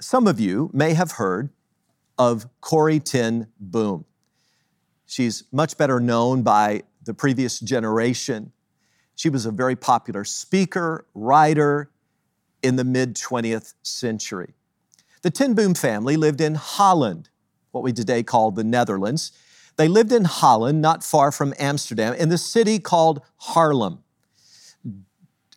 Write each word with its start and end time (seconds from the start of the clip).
Some 0.00 0.26
of 0.26 0.40
you 0.40 0.70
may 0.72 0.94
have 0.94 1.12
heard 1.12 1.50
of 2.18 2.48
Corrie 2.62 3.00
ten 3.00 3.48
Boom. 3.60 4.06
She's 5.04 5.44
much 5.52 5.76
better 5.76 6.00
known 6.00 6.42
by 6.42 6.84
the 7.04 7.12
previous 7.12 7.60
generation. 7.60 8.52
She 9.14 9.28
was 9.28 9.44
a 9.44 9.50
very 9.50 9.76
popular 9.76 10.24
speaker, 10.24 11.06
writer 11.14 11.90
in 12.62 12.76
the 12.76 12.84
mid 12.84 13.14
20th 13.14 13.74
century. 13.82 14.54
The 15.20 15.30
Ten 15.30 15.52
Boom 15.52 15.74
family 15.74 16.16
lived 16.16 16.40
in 16.40 16.54
Holland, 16.54 17.28
what 17.70 17.84
we 17.84 17.92
today 17.92 18.22
call 18.22 18.50
the 18.52 18.64
Netherlands. 18.64 19.32
They 19.76 19.88
lived 19.88 20.12
in 20.12 20.24
Holland, 20.24 20.80
not 20.80 21.04
far 21.04 21.30
from 21.30 21.52
Amsterdam, 21.58 22.14
in 22.14 22.30
the 22.30 22.38
city 22.38 22.78
called 22.78 23.20
Haarlem. 23.48 23.98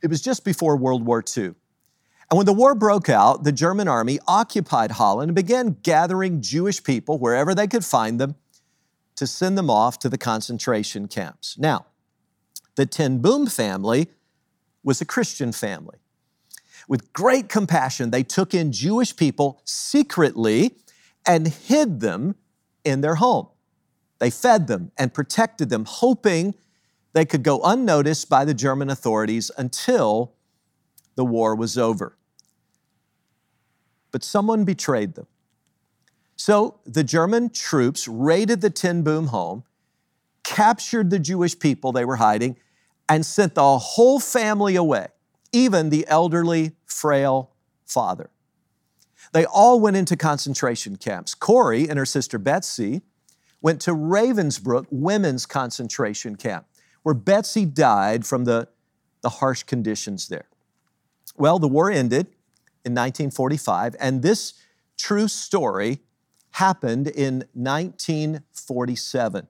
It 0.02 0.10
was 0.10 0.22
just 0.22 0.44
before 0.44 0.76
World 0.76 1.06
War 1.06 1.24
II. 1.38 1.54
And 2.34 2.38
when 2.40 2.48
the 2.48 2.54
war 2.54 2.74
broke 2.74 3.10
out, 3.10 3.44
the 3.44 3.52
German 3.52 3.88
army 3.88 4.18
occupied 4.28 4.90
Holland 4.90 5.30
and 5.30 5.36
began 5.36 5.78
gathering 5.84 6.42
Jewish 6.42 6.84
people 6.84 7.20
wherever 7.20 7.54
they 7.54 7.68
could 7.68 7.86
find 7.86 8.20
them 8.20 8.34
to 9.18 9.28
send 9.28 9.56
them 9.56 9.70
off 9.70 10.00
to 10.00 10.10
the 10.10 10.18
concentration 10.18 11.08
camps. 11.08 11.60
Now, 11.60 11.86
the 12.74 12.88
Ten 12.88 13.20
Boom 13.20 13.46
family 13.46 14.08
was 14.84 15.00
a 15.00 15.06
Christian 15.06 15.52
family. 15.52 16.00
With 16.88 17.14
great 17.14 17.50
compassion, 17.50 18.10
they 18.10 18.24
took 18.24 18.56
in 18.56 18.72
Jewish 18.72 19.16
people 19.16 19.62
secretly 19.64 20.76
and 21.28 21.48
hid 21.48 22.00
them 22.00 22.34
in 22.84 23.02
their 23.02 23.14
home. 23.14 23.50
They 24.18 24.32
fed 24.32 24.66
them 24.66 24.92
and 24.98 25.14
protected 25.14 25.70
them, 25.70 25.86
hoping 25.86 26.56
they 27.14 27.26
could 27.26 27.44
go 27.44 27.62
unnoticed 27.62 28.28
by 28.28 28.44
the 28.44 28.56
German 28.56 28.90
authorities 28.90 29.52
until 29.56 30.34
the 31.14 31.24
war 31.24 31.54
was 31.54 31.78
over. 31.78 32.18
But 34.14 34.24
someone 34.24 34.64
betrayed 34.64 35.16
them. 35.16 35.28
So 36.38 36.80
the 36.86 37.04
German 37.04 37.50
troops 37.50 38.08
raided 38.08 38.62
the 38.62 38.70
Ten 38.70 39.02
Boom 39.02 39.28
home, 39.28 39.64
captured 40.44 41.10
the 41.10 41.20
Jewish 41.20 41.58
people 41.58 41.92
they 41.92 42.06
were 42.06 42.18
hiding, 42.18 42.58
and 43.10 43.26
sent 43.26 43.56
the 43.56 43.78
whole 43.78 44.20
family 44.20 44.76
away, 44.76 45.08
even 45.52 45.90
the 45.90 46.06
elderly, 46.08 46.74
frail 46.86 47.52
father. 47.86 48.30
They 49.32 49.46
all 49.46 49.80
went 49.80 49.98
into 49.98 50.16
concentration 50.16 50.98
camps. 50.98 51.34
Corrie 51.34 51.90
and 51.90 51.98
her 51.98 52.06
sister 52.06 52.38
Betsy 52.38 53.02
went 53.62 53.82
to 53.82 53.92
Ravensbrück 53.92 54.88
Women's 54.92 55.46
Concentration 55.46 56.36
Camp, 56.36 56.68
where 57.02 57.16
Betsy 57.16 57.66
died 57.66 58.26
from 58.26 58.46
the, 58.46 58.68
the 59.22 59.30
harsh 59.30 59.64
conditions 59.64 60.28
there. 60.28 60.46
Well, 61.36 61.58
the 61.58 61.68
war 61.68 61.90
ended 61.90 62.28
in 62.86 62.92
1945, 62.94 63.96
and 64.00 64.22
this 64.22 64.54
true 64.98 65.28
story 65.28 66.00
happened 66.52 67.08
in 67.08 67.46
1947. 67.54 69.48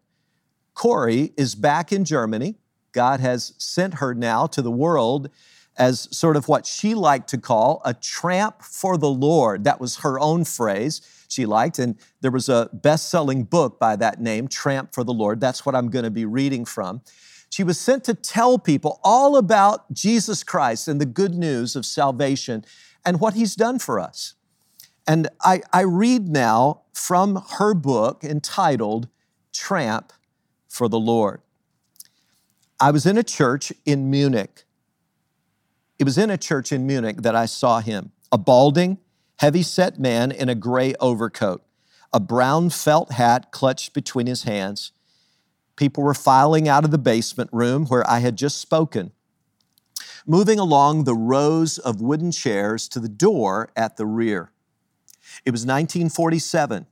Corrie 0.73 1.33
is 1.37 1.55
back 1.55 1.91
in 1.91 2.05
Germany. 2.05 2.55
God 2.91 3.19
has 3.19 3.53
sent 3.57 3.95
her 3.95 4.13
now 4.13 4.47
to 4.47 4.61
the 4.61 4.71
world 4.71 5.29
as 5.77 6.07
sort 6.15 6.37
of 6.37 6.47
what 6.47 6.65
she 6.65 6.93
liked 6.93 7.29
to 7.29 7.37
call 7.37 7.81
a 7.83 7.93
tramp 7.93 8.61
for 8.61 8.97
the 8.97 9.09
Lord. 9.09 9.63
That 9.63 9.81
was 9.81 9.97
her 9.97 10.19
own 10.19 10.45
phrase 10.45 11.01
she 11.27 11.45
liked. 11.45 11.79
And 11.79 11.97
there 12.21 12.31
was 12.31 12.47
a 12.47 12.69
best 12.73 13.09
selling 13.09 13.43
book 13.43 13.79
by 13.79 13.95
that 13.95 14.21
name, 14.21 14.47
Tramp 14.47 14.93
for 14.93 15.03
the 15.03 15.13
Lord. 15.13 15.41
That's 15.41 15.65
what 15.65 15.75
I'm 15.75 15.89
going 15.89 16.05
to 16.05 16.11
be 16.11 16.25
reading 16.25 16.63
from. 16.63 17.01
She 17.49 17.63
was 17.63 17.79
sent 17.79 18.03
to 18.05 18.13
tell 18.13 18.57
people 18.57 18.99
all 19.03 19.37
about 19.37 19.91
Jesus 19.93 20.43
Christ 20.43 20.87
and 20.87 20.99
the 21.01 21.05
good 21.05 21.35
news 21.35 21.75
of 21.75 21.85
salvation 21.85 22.65
and 23.05 23.19
what 23.19 23.33
he's 23.33 23.55
done 23.55 23.79
for 23.79 23.99
us. 23.99 24.35
And 25.07 25.27
I, 25.41 25.61
I 25.71 25.81
read 25.81 26.29
now 26.29 26.81
from 26.93 27.43
her 27.57 27.73
book 27.73 28.23
entitled 28.23 29.09
Tramp 29.51 30.13
for 30.67 30.87
the 30.87 30.99
Lord. 30.99 31.41
I 32.79 32.91
was 32.91 33.05
in 33.05 33.17
a 33.17 33.23
church 33.23 33.72
in 33.85 34.09
Munich. 34.09 34.63
It 36.00 36.05
was 36.05 36.17
in 36.17 36.29
a 36.29 36.38
church 36.38 36.72
in 36.72 36.88
Munich 36.88 37.22
that 37.22 37.35
I 37.35 37.45
saw 37.45 37.79
him, 37.79 38.11
a 38.31 38.38
balding, 38.38 38.97
heavy 39.38 39.63
set 39.63 39.99
man 39.99 40.31
in 40.31 40.49
a 40.49 40.55
gray 40.55 40.94
overcoat, 40.99 41.63
a 42.11 42.19
brown 42.19 42.69
felt 42.69 43.11
hat 43.11 43.51
clutched 43.51 43.94
between 43.94 44.28
his 44.28 44.44
hands. 44.44 44.91
People 45.75 46.03
were 46.03 46.13
filing 46.13 46.67
out 46.67 46.85
of 46.85 46.91
the 46.91 46.97
basement 46.97 47.49
room 47.51 47.85
where 47.85 48.09
I 48.09 48.19
had 48.19 48.38
just 48.38 48.59
spoken, 48.59 49.11
moving 50.25 50.59
along 50.59 51.03
the 51.03 51.16
rows 51.16 51.78
of 51.78 52.01
wooden 52.01 52.31
chairs 52.31 52.88
to 52.89 53.00
the 53.00 53.09
door 53.09 53.69
at 53.75 53.97
the 53.97 54.06
rear. 54.06 54.51
It 55.45 55.51
was 55.51 55.61
1947, 55.61 56.85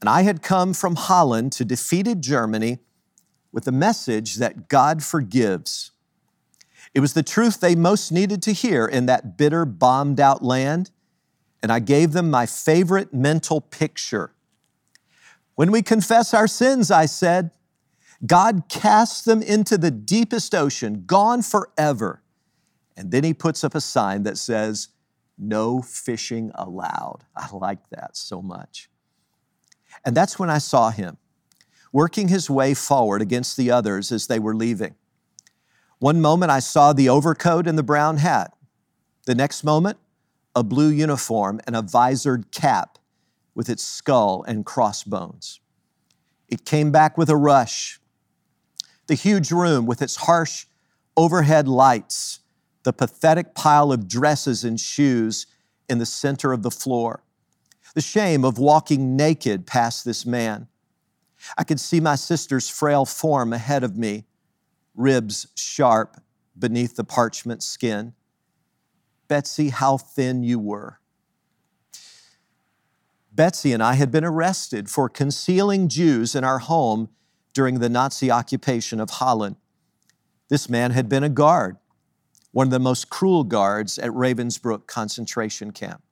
and 0.00 0.08
I 0.08 0.22
had 0.22 0.42
come 0.42 0.74
from 0.74 0.96
Holland 0.96 1.52
to 1.52 1.64
defeated 1.64 2.22
Germany 2.22 2.78
with 3.52 3.64
the 3.64 3.72
message 3.72 4.36
that 4.36 4.68
God 4.68 5.02
forgives. 5.02 5.92
It 6.94 7.00
was 7.00 7.14
the 7.14 7.22
truth 7.22 7.60
they 7.60 7.74
most 7.74 8.10
needed 8.10 8.42
to 8.42 8.52
hear 8.52 8.86
in 8.86 9.06
that 9.06 9.36
bitter, 9.36 9.64
bombed 9.64 10.20
out 10.20 10.42
land, 10.42 10.90
and 11.62 11.70
I 11.70 11.78
gave 11.78 12.12
them 12.12 12.30
my 12.30 12.46
favorite 12.46 13.12
mental 13.12 13.60
picture. 13.60 14.32
When 15.54 15.70
we 15.70 15.82
confess 15.82 16.32
our 16.32 16.48
sins, 16.48 16.90
I 16.90 17.06
said, 17.06 17.50
God 18.26 18.64
casts 18.68 19.22
them 19.22 19.42
into 19.42 19.78
the 19.78 19.90
deepest 19.90 20.54
ocean, 20.54 21.04
gone 21.06 21.42
forever. 21.42 22.22
And 23.00 23.10
then 23.10 23.24
he 23.24 23.32
puts 23.32 23.64
up 23.64 23.74
a 23.74 23.80
sign 23.80 24.24
that 24.24 24.36
says, 24.36 24.88
No 25.38 25.80
fishing 25.80 26.52
allowed. 26.54 27.20
I 27.34 27.48
like 27.50 27.88
that 27.88 28.14
so 28.14 28.42
much. 28.42 28.90
And 30.04 30.14
that's 30.14 30.38
when 30.38 30.50
I 30.50 30.58
saw 30.58 30.90
him 30.90 31.16
working 31.92 32.28
his 32.28 32.50
way 32.50 32.74
forward 32.74 33.22
against 33.22 33.56
the 33.56 33.70
others 33.70 34.12
as 34.12 34.26
they 34.26 34.38
were 34.38 34.54
leaving. 34.54 34.94
One 35.98 36.20
moment 36.20 36.52
I 36.52 36.58
saw 36.58 36.92
the 36.92 37.08
overcoat 37.08 37.66
and 37.66 37.78
the 37.78 37.82
brown 37.82 38.18
hat. 38.18 38.52
The 39.24 39.34
next 39.34 39.64
moment, 39.64 39.96
a 40.54 40.62
blue 40.62 40.90
uniform 40.90 41.58
and 41.66 41.74
a 41.74 41.80
visored 41.80 42.52
cap 42.52 42.98
with 43.54 43.70
its 43.70 43.82
skull 43.82 44.44
and 44.46 44.66
crossbones. 44.66 45.60
It 46.48 46.66
came 46.66 46.92
back 46.92 47.16
with 47.16 47.30
a 47.30 47.36
rush. 47.36 47.98
The 49.06 49.14
huge 49.14 49.50
room 49.50 49.86
with 49.86 50.02
its 50.02 50.16
harsh 50.16 50.66
overhead 51.16 51.66
lights, 51.66 52.39
the 52.82 52.92
pathetic 52.92 53.54
pile 53.54 53.92
of 53.92 54.08
dresses 54.08 54.64
and 54.64 54.78
shoes 54.80 55.46
in 55.88 55.98
the 55.98 56.06
center 56.06 56.52
of 56.52 56.62
the 56.62 56.70
floor, 56.70 57.22
the 57.94 58.00
shame 58.00 58.44
of 58.44 58.58
walking 58.58 59.16
naked 59.16 59.66
past 59.66 60.04
this 60.04 60.24
man. 60.24 60.68
I 61.56 61.64
could 61.64 61.80
see 61.80 62.00
my 62.00 62.14
sister's 62.14 62.68
frail 62.68 63.04
form 63.04 63.52
ahead 63.52 63.82
of 63.82 63.96
me, 63.96 64.24
ribs 64.94 65.46
sharp 65.54 66.20
beneath 66.58 66.96
the 66.96 67.04
parchment 67.04 67.62
skin. 67.62 68.14
Betsy, 69.28 69.68
how 69.70 69.96
thin 69.96 70.42
you 70.42 70.58
were. 70.58 71.00
Betsy 73.32 73.72
and 73.72 73.82
I 73.82 73.94
had 73.94 74.10
been 74.10 74.24
arrested 74.24 74.90
for 74.90 75.08
concealing 75.08 75.88
Jews 75.88 76.34
in 76.34 76.44
our 76.44 76.58
home 76.58 77.08
during 77.52 77.78
the 77.78 77.88
Nazi 77.88 78.30
occupation 78.30 79.00
of 79.00 79.10
Holland. 79.10 79.56
This 80.48 80.68
man 80.68 80.90
had 80.90 81.08
been 81.08 81.22
a 81.22 81.28
guard, 81.28 81.76
one 82.52 82.66
of 82.66 82.70
the 82.70 82.80
most 82.80 83.10
cruel 83.10 83.44
guards 83.44 83.98
at 83.98 84.10
Ravensbrück 84.10 84.86
concentration 84.86 85.70
camp. 85.70 86.02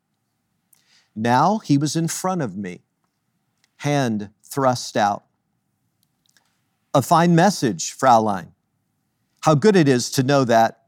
Now 1.15 1.59
he 1.59 1.77
was 1.77 1.97
in 1.97 2.09
front 2.09 2.43
of 2.43 2.57
me, 2.57 2.83
hand 3.79 4.31
thrust 4.43 4.97
out. 4.97 5.25
A 6.95 7.03
fine 7.03 7.35
message, 7.35 7.97
Fraulein. 7.97 8.53
How 9.43 9.55
good 9.55 9.77
it 9.77 9.89
is 9.89 10.11
to 10.13 10.23
know 10.23 10.45
that, 10.45 10.87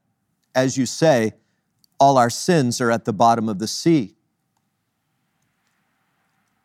as 0.55 0.77
you 0.77 0.87
say, 0.87 1.33
all 1.99 2.17
our 2.17 2.31
sins 2.31 2.81
are 2.81 2.91
at 2.91 3.05
the 3.05 3.13
bottom 3.13 3.49
of 3.49 3.59
the 3.59 3.69
sea. 3.69 4.17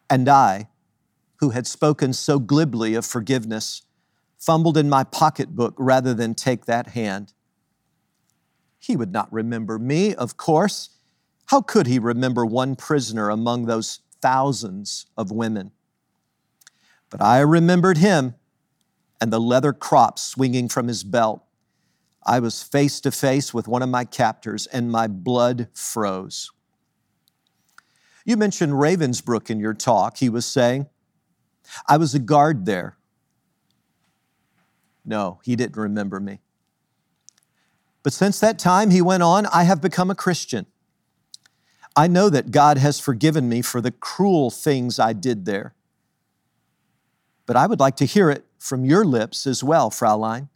And 0.09 0.29
I, 0.29 0.69
who 1.37 1.49
had 1.49 1.67
spoken 1.67 2.13
so 2.13 2.39
glibly 2.39 2.95
of 2.95 3.05
forgiveness, 3.05 3.81
fumbled 4.37 4.77
in 4.77 4.89
my 4.89 5.03
pocketbook 5.03 5.73
rather 5.77 6.13
than 6.13 6.33
take 6.33 6.65
that 6.65 6.89
hand. 6.89 7.33
He 8.85 8.95
would 8.95 9.11
not 9.11 9.33
remember 9.33 9.79
me, 9.79 10.13
of 10.13 10.37
course. 10.37 10.89
How 11.47 11.61
could 11.61 11.87
he 11.87 11.97
remember 11.97 12.45
one 12.45 12.75
prisoner 12.75 13.31
among 13.31 13.65
those 13.65 14.01
thousands 14.21 15.07
of 15.17 15.31
women? 15.31 15.71
But 17.09 17.19
I 17.19 17.39
remembered 17.39 17.97
him 17.97 18.35
and 19.19 19.33
the 19.33 19.39
leather 19.39 19.73
crop 19.73 20.19
swinging 20.19 20.69
from 20.69 20.87
his 20.87 21.03
belt 21.03 21.41
I 22.25 22.39
was 22.39 22.61
face 22.61 22.99
to 23.01 23.11
face 23.11 23.53
with 23.53 23.67
one 23.67 23.81
of 23.81 23.89
my 23.89 24.05
captors 24.05 24.67
and 24.67 24.91
my 24.91 25.07
blood 25.07 25.67
froze. 25.73 26.51
You 28.23 28.37
mentioned 28.37 28.73
Ravensbrück 28.73 29.49
in 29.49 29.59
your 29.59 29.75
talk. 29.75 30.17
He 30.17 30.29
was 30.29 30.45
saying, 30.45 30.87
I 31.87 31.97
was 31.97 32.13
a 32.13 32.19
guard 32.19 32.65
there. 32.65 32.97
No, 35.03 35.39
he 35.43 35.55
didn't 35.55 35.77
remember 35.77 36.19
me. 36.19 36.39
But 38.05 38.13
since 38.13 38.39
that 38.39 38.59
time, 38.59 38.91
he 38.91 39.01
went 39.01 39.23
on, 39.23 39.47
I 39.47 39.63
have 39.63 39.81
become 39.81 40.11
a 40.11 40.15
Christian. 40.15 40.67
I 41.95 42.05
know 42.05 42.29
that 42.29 42.51
God 42.51 42.77
has 42.77 42.99
forgiven 42.99 43.49
me 43.49 43.63
for 43.63 43.81
the 43.81 43.89
cruel 43.89 44.51
things 44.51 44.99
I 44.99 45.11
did 45.11 45.45
there. 45.45 45.73
But 47.47 47.55
I 47.55 47.65
would 47.65 47.79
like 47.79 47.95
to 47.95 48.05
hear 48.05 48.29
it 48.29 48.45
from 48.59 48.85
your 48.85 49.03
lips 49.03 49.47
as 49.47 49.63
well, 49.63 49.89
Fraulein. 49.89 50.49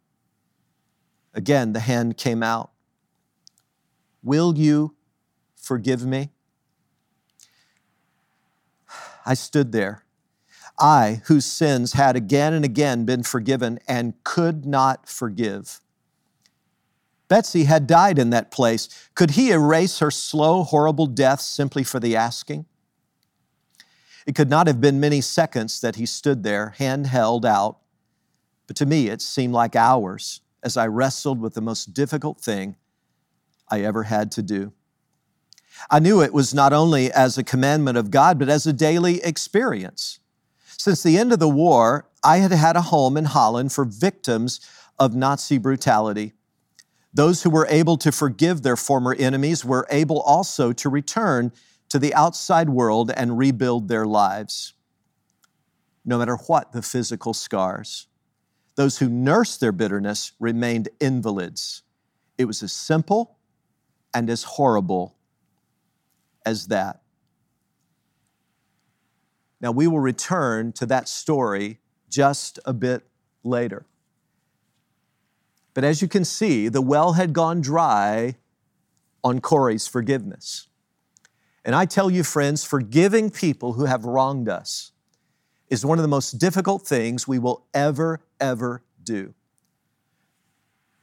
Again, 1.34 1.74
the 1.74 1.80
hand 1.80 2.18
came 2.18 2.44
out. 2.44 2.70
Will 4.22 4.56
you 4.56 4.94
forgive 5.56 6.06
me? 6.06 6.30
I 9.26 9.34
stood 9.34 9.72
there. 9.72 10.04
I, 10.80 11.24
whose 11.26 11.46
sins 11.46 11.94
had 11.94 12.16
again 12.16 12.54
and 12.54 12.64
again 12.64 13.06
been 13.06 13.24
forgiven 13.24 13.80
and 13.88 14.14
could 14.24 14.68
not 14.68 15.10
forgive. 15.10 15.82
Betsy 17.30 17.64
had 17.64 17.88
died 17.88 18.20
in 18.20 18.32
that 18.32 18.52
place. 18.52 18.90
Could 19.16 19.32
he 19.32 19.52
erase 19.52 20.00
her 20.00 20.12
slow, 20.12 20.64
horrible 20.64 21.06
death 21.06 21.40
simply 21.40 21.84
for 21.84 22.00
the 22.00 22.16
asking? 22.16 22.66
It 24.26 24.36
could 24.36 24.50
not 24.50 24.68
have 24.68 24.82
been 24.82 25.00
many 25.00 25.22
seconds 25.22 25.80
that 25.82 25.96
he 25.96 26.06
stood 26.06 26.44
there, 26.44 26.70
hand 26.78 27.08
held 27.08 27.46
out, 27.46 27.78
but 28.68 28.76
to 28.78 28.86
me 28.86 29.08
it 29.08 29.22
seemed 29.22 29.54
like 29.54 29.76
hours 29.76 30.42
as 30.62 30.76
I 30.76 30.88
wrestled 30.88 31.40
with 31.40 31.54
the 31.54 31.62
most 31.62 31.94
difficult 31.94 32.42
thing 32.42 32.76
I 33.70 33.82
ever 33.82 34.04
had 34.04 34.32
to 34.34 34.42
do. 34.42 34.74
I 35.90 36.00
knew 36.00 36.22
it 36.22 36.34
was 36.34 36.54
not 36.54 36.74
only 36.74 37.12
as 37.12 37.38
a 37.38 37.44
commandment 37.44 37.98
of 37.98 38.12
God, 38.12 38.38
but 38.38 38.50
as 38.50 38.68
a 38.68 38.74
daily 38.74 39.24
experience. 39.24 40.20
Since 40.78 41.04
the 41.04 41.18
end 41.18 41.32
of 41.32 41.40
the 41.40 41.48
war, 41.48 42.10
I 42.24 42.38
had 42.38 42.52
had 42.52 42.76
a 42.76 42.82
home 42.82 43.16
in 43.18 43.26
Holland 43.26 43.72
for 43.72 43.86
victims 43.86 44.60
of 44.98 45.16
Nazi 45.16 45.58
brutality. 45.58 46.34
Those 47.14 47.44
who 47.44 47.50
were 47.50 47.68
able 47.70 47.98
to 47.98 48.12
forgive 48.12 48.62
their 48.62 48.76
former 48.76 49.16
enemies 49.16 49.66
were 49.66 49.88
able 49.90 50.22
also 50.22 50.72
to 50.74 50.90
return 50.90 51.52
to 51.90 51.98
the 51.98 52.14
outside 52.14 52.70
world 52.70 53.12
and 53.16 53.38
rebuild 53.38 53.88
their 53.88 54.06
lives, 54.06 54.74
no 56.06 56.20
matter 56.20 56.36
what 56.36 56.72
the 56.72 56.82
physical 56.82 57.34
scars. 57.34 58.08
Those 58.76 59.00
who 59.00 59.10
nursed 59.10 59.60
their 59.60 59.72
bitterness 59.72 60.34
remained 60.40 60.90
invalids. 61.00 61.84
It 62.38 62.46
was 62.46 62.64
as 62.64 62.72
simple 62.72 63.38
and 64.14 64.30
as 64.30 64.44
horrible 64.44 65.16
as 66.46 66.68
that. 66.68 67.02
Now, 69.60 69.72
we 69.72 69.88
will 69.88 70.00
return 70.00 70.72
to 70.74 70.86
that 70.86 71.10
story 71.10 71.80
just 72.10 72.60
a 72.66 72.74
bit 72.74 73.06
later. 73.44 73.86
But 75.74 75.84
as 75.84 76.02
you 76.02 76.08
can 76.08 76.26
see, 76.26 76.68
the 76.68 76.82
well 76.82 77.14
had 77.14 77.34
gone 77.34 77.62
dry 77.62 78.36
on 79.24 79.42
Corrie's 79.42 79.88
forgiveness. 79.88 80.68
And 81.64 81.76
I 81.76 81.86
tell 81.86 82.10
you, 82.10 82.24
friends, 82.24 82.64
forgiving 82.64 83.30
people 83.30 83.74
who 83.74 83.86
have 83.86 84.06
wronged 84.06 84.50
us 84.50 84.92
is 85.70 85.86
one 85.86 86.00
of 86.00 86.02
the 86.02 86.10
most 86.10 86.38
difficult 86.40 86.88
things 86.88 87.28
we 87.28 87.38
will 87.38 87.66
ever, 87.74 88.22
ever 88.40 88.82
do. 89.04 89.34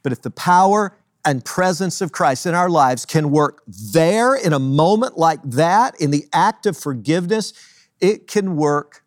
But 0.03 0.11
if 0.11 0.21
the 0.21 0.31
power 0.31 0.97
and 1.23 1.43
presence 1.43 2.01
of 2.01 2.11
Christ 2.11 2.45
in 2.45 2.53
our 2.53 2.69
lives 2.69 3.05
can 3.05 3.31
work 3.31 3.61
there 3.67 4.35
in 4.35 4.53
a 4.53 4.59
moment 4.59 5.17
like 5.17 5.41
that, 5.43 5.99
in 5.99 6.11
the 6.11 6.25
act 6.31 6.65
of 6.65 6.77
forgiveness, 6.77 7.53
it 7.99 8.27
can 8.27 8.55
work 8.55 9.03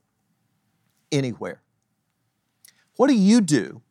anywhere. 1.11 1.63
What 2.97 3.09
do 3.09 3.15
you 3.15 3.41
do 3.41 3.83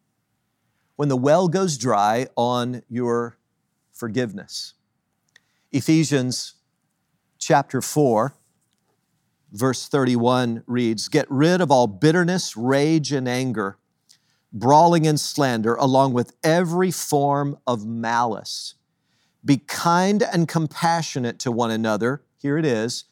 when 0.99 1.07
the 1.07 1.15
well 1.15 1.47
goes 1.47 1.77
dry 1.77 2.27
on 2.35 2.81
your 2.89 3.37
forgiveness. 3.93 4.73
Ephesians 5.71 6.55
chapter 7.37 7.81
4, 7.81 8.33
verse 9.49 9.87
31 9.87 10.61
reads 10.67 11.07
Get 11.07 11.25
rid 11.31 11.61
of 11.61 11.71
all 11.71 11.87
bitterness, 11.87 12.57
rage, 12.57 13.13
and 13.13 13.29
anger, 13.29 13.77
brawling 14.51 15.07
and 15.07 15.17
slander, 15.17 15.73
along 15.75 16.11
with 16.11 16.35
every 16.43 16.91
form 16.91 17.57
of 17.65 17.85
malice. 17.85 18.75
Be 19.45 19.55
kind 19.55 20.21
and 20.21 20.49
compassionate 20.49 21.39
to 21.39 21.49
one 21.49 21.71
another. 21.71 22.23
Here 22.41 22.57
it 22.57 22.65
is 22.65 23.05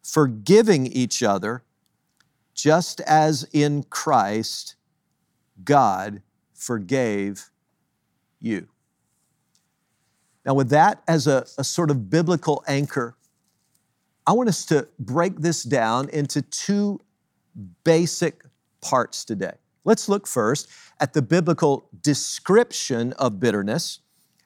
forgiving 0.00 0.86
each 0.86 1.24
other, 1.24 1.64
just 2.54 3.00
as 3.00 3.48
in 3.52 3.82
Christ 3.82 4.76
God 5.64 6.22
forgave 6.62 7.50
you. 8.40 8.68
Now, 10.46 10.54
with 10.54 10.70
that 10.70 11.02
as 11.08 11.26
a, 11.26 11.44
a, 11.58 11.64
sort 11.64 11.90
of 11.90 12.08
biblical 12.08 12.64
anchor, 12.66 13.16
I 14.26 14.32
want 14.32 14.48
us 14.48 14.64
to 14.66 14.88
break 14.98 15.40
this 15.40 15.62
down 15.64 16.08
into 16.08 16.42
two 16.42 17.00
basic 17.84 18.44
parts 18.80 19.24
today. 19.24 19.54
Let's 19.84 20.08
look 20.08 20.26
first 20.26 20.68
at 21.00 21.12
the 21.12 21.22
biblical 21.22 21.88
description 22.00 23.12
of 23.14 23.40
bitterness, 23.40 24.00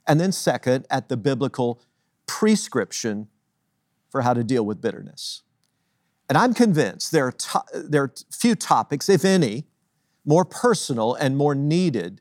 and 0.06 0.18
then 0.18 0.32
second, 0.32 0.86
at 0.90 1.08
the 1.08 1.16
biblical 1.16 1.80
prescription 2.26 3.28
for 4.10 4.22
how 4.22 4.32
to 4.32 4.42
deal 4.42 4.64
with 4.64 4.80
bitterness. 4.80 5.42
And 6.28 6.36
I'm 6.38 6.54
convinced 6.54 7.12
there 7.12 7.26
are, 7.26 7.32
to- 7.32 7.64
there 7.74 8.02
are 8.04 8.12
few 8.30 8.54
topics, 8.54 9.08
if 9.08 9.24
any, 9.24 9.66
more 10.26 10.44
personal 10.44 11.14
and 11.14 11.36
more 11.36 11.54
needed 11.54 12.20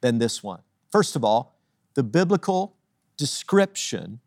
than 0.00 0.18
this 0.18 0.42
one. 0.42 0.62
First 0.90 1.14
of 1.14 1.22
all, 1.22 1.58
the 1.94 2.02
biblical 2.02 2.76
description 3.16 4.20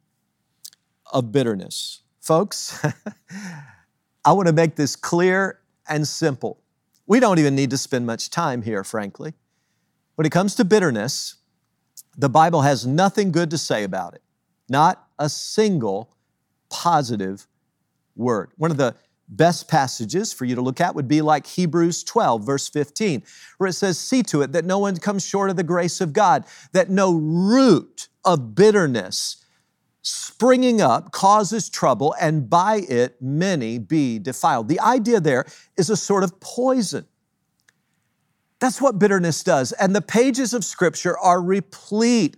of 1.11 1.31
bitterness. 1.31 2.03
Folks, 2.21 2.79
I 4.25 4.31
want 4.33 4.47
to 4.47 4.53
make 4.53 4.75
this 4.75 4.95
clear 4.95 5.59
and 5.89 6.07
simple. 6.07 6.61
We 7.07 7.19
don't 7.19 7.39
even 7.39 7.55
need 7.55 7.71
to 7.71 7.77
spend 7.77 8.05
much 8.05 8.29
time 8.29 8.61
here, 8.61 8.83
frankly. 8.83 9.33
When 10.15 10.25
it 10.25 10.31
comes 10.31 10.55
to 10.55 10.65
bitterness, 10.65 11.35
the 12.15 12.29
Bible 12.29 12.61
has 12.61 12.85
nothing 12.85 13.31
good 13.31 13.49
to 13.49 13.57
say 13.57 13.83
about 13.83 14.13
it, 14.13 14.21
not 14.69 15.07
a 15.17 15.29
single 15.29 16.15
positive 16.69 17.47
word. 18.15 18.51
One 18.57 18.71
of 18.71 18.77
the 18.77 18.95
best 19.31 19.67
passages 19.67 20.33
for 20.33 20.45
you 20.45 20.55
to 20.55 20.61
look 20.61 20.81
at 20.81 20.93
would 20.93 21.07
be 21.07 21.21
like 21.21 21.47
Hebrews 21.47 22.03
12, 22.03 22.45
verse 22.45 22.67
15, 22.67 23.23
where 23.57 23.69
it 23.69 23.73
says, 23.73 23.97
See 23.97 24.21
to 24.23 24.41
it 24.41 24.51
that 24.51 24.65
no 24.65 24.77
one 24.77 24.97
comes 24.97 25.25
short 25.25 25.49
of 25.49 25.55
the 25.55 25.63
grace 25.63 26.01
of 26.01 26.13
God, 26.13 26.45
that 26.73 26.89
no 26.89 27.13
root 27.13 28.09
of 28.23 28.53
bitterness 28.53 29.37
springing 30.03 30.81
up 30.81 31.11
causes 31.11 31.69
trouble, 31.69 32.15
and 32.19 32.49
by 32.49 32.77
it 32.89 33.21
many 33.21 33.77
be 33.77 34.19
defiled. 34.19 34.67
The 34.67 34.79
idea 34.79 35.19
there 35.19 35.45
is 35.77 35.89
a 35.89 35.97
sort 35.97 36.23
of 36.23 36.39
poison. 36.39 37.05
That's 38.59 38.81
what 38.81 38.99
bitterness 38.99 39.43
does. 39.43 39.71
And 39.73 39.95
the 39.95 40.01
pages 40.01 40.53
of 40.53 40.63
Scripture 40.65 41.17
are 41.17 41.41
replete 41.41 42.37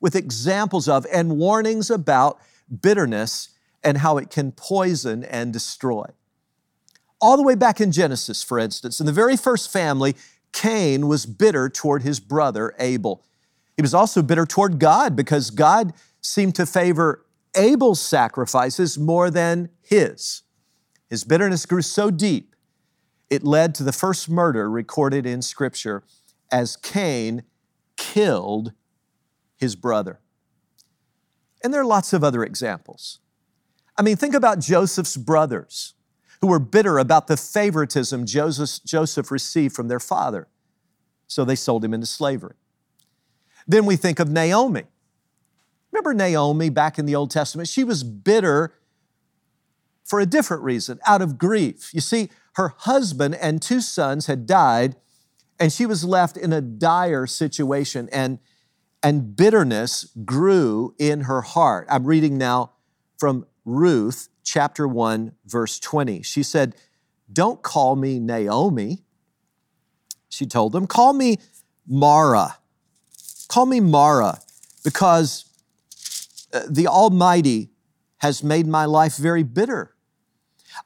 with 0.00 0.16
examples 0.16 0.88
of 0.88 1.06
and 1.12 1.36
warnings 1.36 1.90
about 1.90 2.40
bitterness 2.80 3.50
and 3.82 3.98
how 3.98 4.18
it 4.18 4.30
can 4.30 4.52
poison 4.52 5.24
and 5.24 5.52
destroy 5.52 6.04
all 7.20 7.36
the 7.36 7.42
way 7.42 7.54
back 7.54 7.80
in 7.80 7.92
Genesis, 7.92 8.42
for 8.42 8.58
instance, 8.58 9.00
in 9.00 9.06
the 9.06 9.12
very 9.12 9.36
first 9.36 9.70
family, 9.70 10.16
Cain 10.52 11.06
was 11.06 11.26
bitter 11.26 11.68
toward 11.68 12.02
his 12.02 12.18
brother 12.18 12.74
Abel. 12.78 13.22
He 13.76 13.82
was 13.82 13.94
also 13.94 14.22
bitter 14.22 14.46
toward 14.46 14.78
God 14.78 15.14
because 15.14 15.50
God 15.50 15.92
seemed 16.20 16.54
to 16.56 16.66
favor 16.66 17.24
Abel's 17.54 18.00
sacrifices 18.00 18.98
more 18.98 19.30
than 19.30 19.70
his. 19.82 20.42
His 21.08 21.24
bitterness 21.24 21.66
grew 21.66 21.82
so 21.82 22.10
deep, 22.10 22.54
it 23.28 23.44
led 23.44 23.74
to 23.76 23.84
the 23.84 23.92
first 23.92 24.28
murder 24.28 24.68
recorded 24.70 25.24
in 25.26 25.42
Scripture 25.42 26.02
as 26.50 26.76
Cain 26.76 27.44
killed 27.96 28.72
his 29.56 29.76
brother. 29.76 30.20
And 31.62 31.72
there 31.72 31.80
are 31.80 31.86
lots 31.86 32.12
of 32.12 32.24
other 32.24 32.42
examples. 32.42 33.18
I 33.96 34.02
mean, 34.02 34.16
think 34.16 34.34
about 34.34 34.60
Joseph's 34.60 35.16
brothers 35.16 35.94
who 36.40 36.46
were 36.46 36.58
bitter 36.58 36.98
about 36.98 37.26
the 37.26 37.36
favoritism 37.36 38.26
Joseph, 38.26 38.84
Joseph 38.84 39.30
received 39.30 39.74
from 39.74 39.88
their 39.88 40.00
father. 40.00 40.48
So 41.26 41.44
they 41.44 41.56
sold 41.56 41.84
him 41.84 41.94
into 41.94 42.06
slavery. 42.06 42.54
Then 43.66 43.86
we 43.86 43.96
think 43.96 44.18
of 44.18 44.30
Naomi. 44.30 44.84
Remember 45.92 46.14
Naomi 46.14 46.70
back 46.70 46.98
in 46.98 47.06
the 47.06 47.14
Old 47.14 47.30
Testament? 47.30 47.68
She 47.68 47.84
was 47.84 48.02
bitter 48.02 48.72
for 50.04 50.18
a 50.18 50.26
different 50.26 50.62
reason, 50.62 50.98
out 51.06 51.22
of 51.22 51.38
grief. 51.38 51.92
You 51.94 52.00
see, 52.00 52.30
her 52.54 52.74
husband 52.78 53.36
and 53.36 53.62
two 53.62 53.80
sons 53.80 54.26
had 54.26 54.46
died, 54.46 54.96
and 55.58 55.72
she 55.72 55.86
was 55.86 56.04
left 56.04 56.36
in 56.36 56.52
a 56.52 56.60
dire 56.60 57.26
situation, 57.26 58.08
and, 58.10 58.38
and 59.02 59.36
bitterness 59.36 60.08
grew 60.24 60.94
in 60.98 61.22
her 61.22 61.42
heart. 61.42 61.86
I'm 61.88 62.06
reading 62.06 62.38
now 62.38 62.72
from 63.18 63.46
Ruth 63.64 64.28
chapter 64.50 64.88
1, 64.88 65.32
verse 65.46 65.78
20. 65.78 66.22
She 66.22 66.42
said, 66.42 66.74
Don't 67.32 67.62
call 67.62 67.94
me 67.94 68.18
Naomi. 68.18 69.04
She 70.28 70.44
told 70.44 70.72
them, 70.72 70.88
Call 70.88 71.12
me 71.12 71.38
Mara. 71.86 72.56
Call 73.48 73.66
me 73.66 73.78
Mara, 73.78 74.40
because 74.82 75.44
uh, 76.52 76.62
the 76.68 76.88
Almighty 76.88 77.70
has 78.18 78.42
made 78.42 78.66
my 78.66 78.86
life 78.86 79.16
very 79.16 79.44
bitter. 79.44 79.94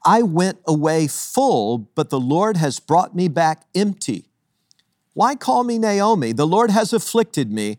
I 0.04 0.21
went 0.23 0.59
away 0.66 1.06
full, 1.06 1.78
but 1.78 2.11
the 2.11 2.21
Lord 2.21 2.59
has 2.59 2.78
brought 2.80 3.16
me 3.16 3.28
back 3.28 3.64
empty. 3.75 4.28
Why 5.14 5.37
call 5.37 5.64
me 5.64 5.78
Naomi? 5.78 6.33
The 6.33 6.47
Lord 6.47 6.71
has 6.71 6.92
afflicted 6.92 7.50
me. 7.50 7.78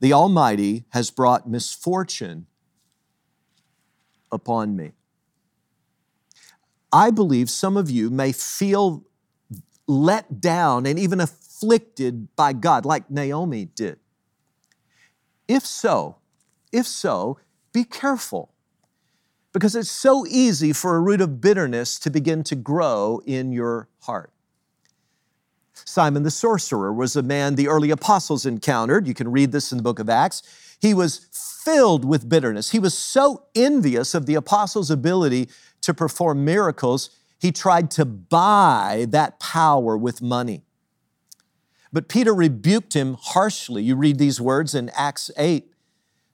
The 0.00 0.12
Almighty 0.12 0.86
has 0.90 1.10
brought 1.10 1.48
misfortune 1.48 2.46
upon 4.32 4.74
me. 4.74 4.92
I 6.92 7.10
believe 7.10 7.50
some 7.50 7.76
of 7.76 7.90
you 7.90 8.10
may 8.10 8.32
feel 8.32 9.04
let 9.86 10.40
down 10.40 10.86
and 10.86 10.98
even 10.98 11.20
afflicted 11.20 12.34
by 12.36 12.52
God, 12.52 12.84
like 12.84 13.10
Naomi 13.10 13.66
did. 13.66 13.98
If 15.48 15.66
so, 15.66 16.16
if 16.72 16.86
so, 16.86 17.38
be 17.72 17.84
careful 17.84 18.52
because 19.52 19.74
it's 19.74 19.90
so 19.90 20.24
easy 20.26 20.72
for 20.72 20.96
a 20.96 21.00
root 21.00 21.20
of 21.20 21.40
bitterness 21.40 21.98
to 22.00 22.10
begin 22.10 22.44
to 22.44 22.54
grow 22.54 23.20
in 23.26 23.52
your 23.52 23.88
heart. 24.02 24.32
Simon 25.74 26.22
the 26.22 26.30
sorcerer 26.30 26.92
was 26.92 27.16
a 27.16 27.22
man 27.22 27.56
the 27.56 27.68
early 27.68 27.90
apostles 27.90 28.46
encountered. 28.46 29.08
You 29.08 29.14
can 29.14 29.32
read 29.32 29.50
this 29.50 29.72
in 29.72 29.78
the 29.78 29.82
book 29.82 29.98
of 29.98 30.08
Acts. 30.08 30.42
He 30.80 30.94
was 30.94 31.26
filled 31.32 32.04
with 32.04 32.28
bitterness. 32.28 32.70
He 32.70 32.78
was 32.78 32.96
so 32.96 33.44
envious 33.54 34.14
of 34.14 34.26
the 34.26 34.34
apostles' 34.34 34.90
ability 34.90 35.48
to 35.82 35.94
perform 35.94 36.44
miracles, 36.44 37.10
he 37.38 37.52
tried 37.52 37.90
to 37.92 38.04
buy 38.04 39.06
that 39.10 39.40
power 39.40 39.96
with 39.96 40.20
money. 40.20 40.62
But 41.92 42.08
Peter 42.08 42.34
rebuked 42.34 42.94
him 42.94 43.16
harshly. 43.20 43.82
You 43.82 43.96
read 43.96 44.18
these 44.18 44.40
words 44.40 44.74
in 44.74 44.90
Acts 44.90 45.30
8. 45.36 45.66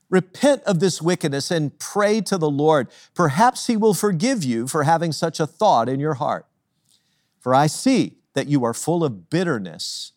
Repent 0.09 0.63
of 0.63 0.79
this 0.79 1.01
wickedness 1.01 1.51
and 1.51 1.77
pray 1.79 2.21
to 2.21 2.37
the 2.37 2.49
Lord. 2.49 2.87
Perhaps 3.13 3.67
he 3.67 3.75
will 3.75 3.93
forgive 3.93 4.43
you 4.43 4.67
for 4.67 4.83
having 4.83 5.11
such 5.11 5.39
a 5.39 5.47
thought 5.47 5.89
in 5.89 5.99
your 5.99 6.15
heart. 6.15 6.45
For 7.39 7.53
I 7.53 7.67
see 7.67 8.17
that 8.33 8.47
you 8.47 8.63
are 8.63 8.73
full 8.73 9.03
of 9.03 9.29
bitterness 9.29 10.13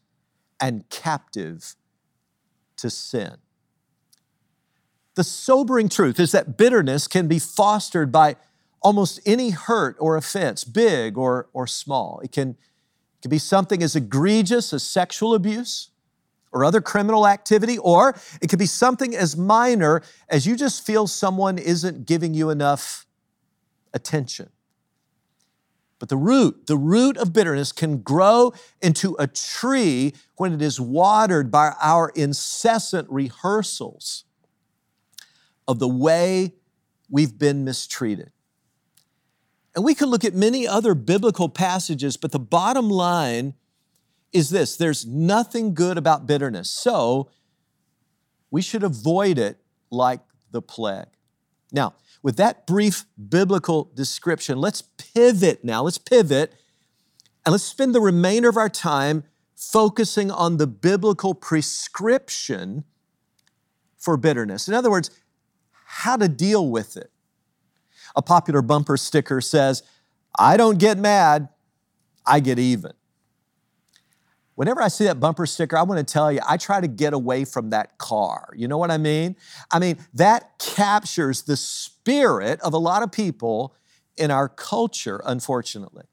and 0.61 0.89
captive 0.91 1.75
to 2.77 2.91
sin. 2.91 3.37
The 5.15 5.25
sobering 5.25 5.89
truth 5.89 6.21
is 6.21 6.33
that 6.33 6.57
bitterness 6.57 7.09
can 7.09 7.27
be 7.27 7.39
fostered 7.39 8.13
by 8.13 8.37
almost 8.83 9.21
any 9.27 9.51
hurt 9.51 9.97
or 9.99 10.17
offense, 10.17 10.65
big 10.65 11.19
or, 11.19 11.49
or 11.53 11.67
small. 11.67 12.21
It 12.23 12.33
can, 12.33 12.51
it 12.51 13.23
can 13.23 13.31
be 13.31 13.39
something 13.39 13.83
as 13.83 13.95
egregious 13.95 14.73
as 14.73 14.83
sexual 14.83 15.35
abuse 15.35 15.91
or 16.53 16.65
other 16.65 16.81
criminal 16.81 17.29
activity, 17.29 17.79
or 17.79 18.17
it 18.41 18.49
could 18.49 18.59
be 18.59 18.67
something 18.67 19.15
as 19.15 19.37
minor 19.37 20.03
as 20.29 20.47
you 20.47 20.57
just 20.57 20.85
feel 20.85 21.07
someone 21.07 21.59
isn't 21.59 22.07
giving 22.07 22.35
you 22.35 22.51
enough 22.51 23.07
attention. 23.93 24.51
But 26.01 26.09
the 26.09 26.17
root, 26.17 26.67
the 26.67 26.79
root 26.79 27.19
of 27.19 27.33
bitterness 27.33 27.73
can 27.73 27.99
grow 27.99 28.53
into 28.81 29.15
a 29.19 29.27
tree 29.27 30.15
when 30.37 30.55
it 30.55 30.63
is 30.63 30.81
watered 30.81 31.51
by 31.51 31.75
our 31.81 32.11
incessant 32.15 33.07
rehearsals 33.11 34.25
of 35.69 35.79
the 35.79 35.87
way 35.89 36.55
we've 37.11 37.39
been 37.39 37.65
mistreated. 37.65 38.33
And 39.75 39.85
we 39.85 39.95
could 39.95 40.09
look 40.09 40.25
at 40.25 40.35
many 40.35 40.67
other 40.67 40.95
biblical 40.95 41.49
passages, 41.49 42.17
but 42.17 42.33
the 42.33 42.41
bottom 42.41 42.89
line 42.91 43.55
is 44.33 44.51
this 44.51 44.77
there's 44.77 45.07
nothing 45.07 45.75
good 45.75 45.99
about 45.99 46.27
bitterness. 46.27 46.71
So 46.71 47.31
we 48.51 48.63
should 48.63 48.83
avoid 48.83 49.39
it 49.39 49.61
like 49.91 50.21
the 50.51 50.63
plague. 50.63 51.07
Now, 51.73 51.95
with 52.23 52.37
that 52.37 52.67
brief 52.67 53.05
biblical 53.29 53.91
description, 53.95 54.59
let's 54.59 54.83
pivot 54.83 55.65
now. 55.65 55.83
Let's 55.83 55.99
pivot 55.99 56.55
and 57.45 57.53
let's 57.53 57.65
spend 57.65 57.95
the 57.95 58.01
remainder 58.01 58.49
of 58.49 58.57
our 58.57 58.69
time 58.69 59.25
focusing 59.57 60.31
on 60.31 60.57
the 60.57 60.67
biblical 60.67 61.35
prescription 61.35 62.85
for 63.97 64.17
bitterness. 64.17 64.69
In 64.69 64.75
other 64.75 64.91
words, 64.91 65.11
how 65.85 66.17
to 66.17 66.29
deal 66.29 66.69
with 66.69 66.97
it. 66.97 67.11
A 68.17 68.23
popular 68.23 68.63
bumper 68.63 68.97
sticker 68.97 69.41
says, 69.41 69.83
I 70.39 70.57
don't 70.57 70.79
get 70.79 70.99
mad, 70.99 71.49
I 72.27 72.41
get 72.41 72.59
even. 72.59 72.93
Whenever 74.55 74.83
I 74.83 74.89
see 74.89 75.05
that 75.05 75.19
bumper 75.19 75.47
sticker, 75.47 75.77
I 75.77 75.83
want 75.83 76.07
to 76.07 76.13
tell 76.13 76.31
you, 76.31 76.41
I 76.47 76.59
try 76.59 76.83
to 76.83 76.89
get 76.89 77.15
away 77.15 77.47
from 77.47 77.71
that 77.71 77.97
car. 77.97 78.51
You 78.55 78.69
know 78.69 78.77
what 78.77 78.91
I 78.91 78.99
mean? 78.99 79.37
I 79.71 79.79
mean, 79.79 79.97
that 80.13 80.59
captures 80.59 81.43
the 81.43 81.57
spirit 81.57 82.61
of 82.61 82.75
a 82.75 82.79
lot 82.79 83.03
of 83.03 83.11
people 83.11 83.75
in 84.19 84.31
our 84.31 84.51
culture, 84.51 85.23
unfortunately. 85.25 86.05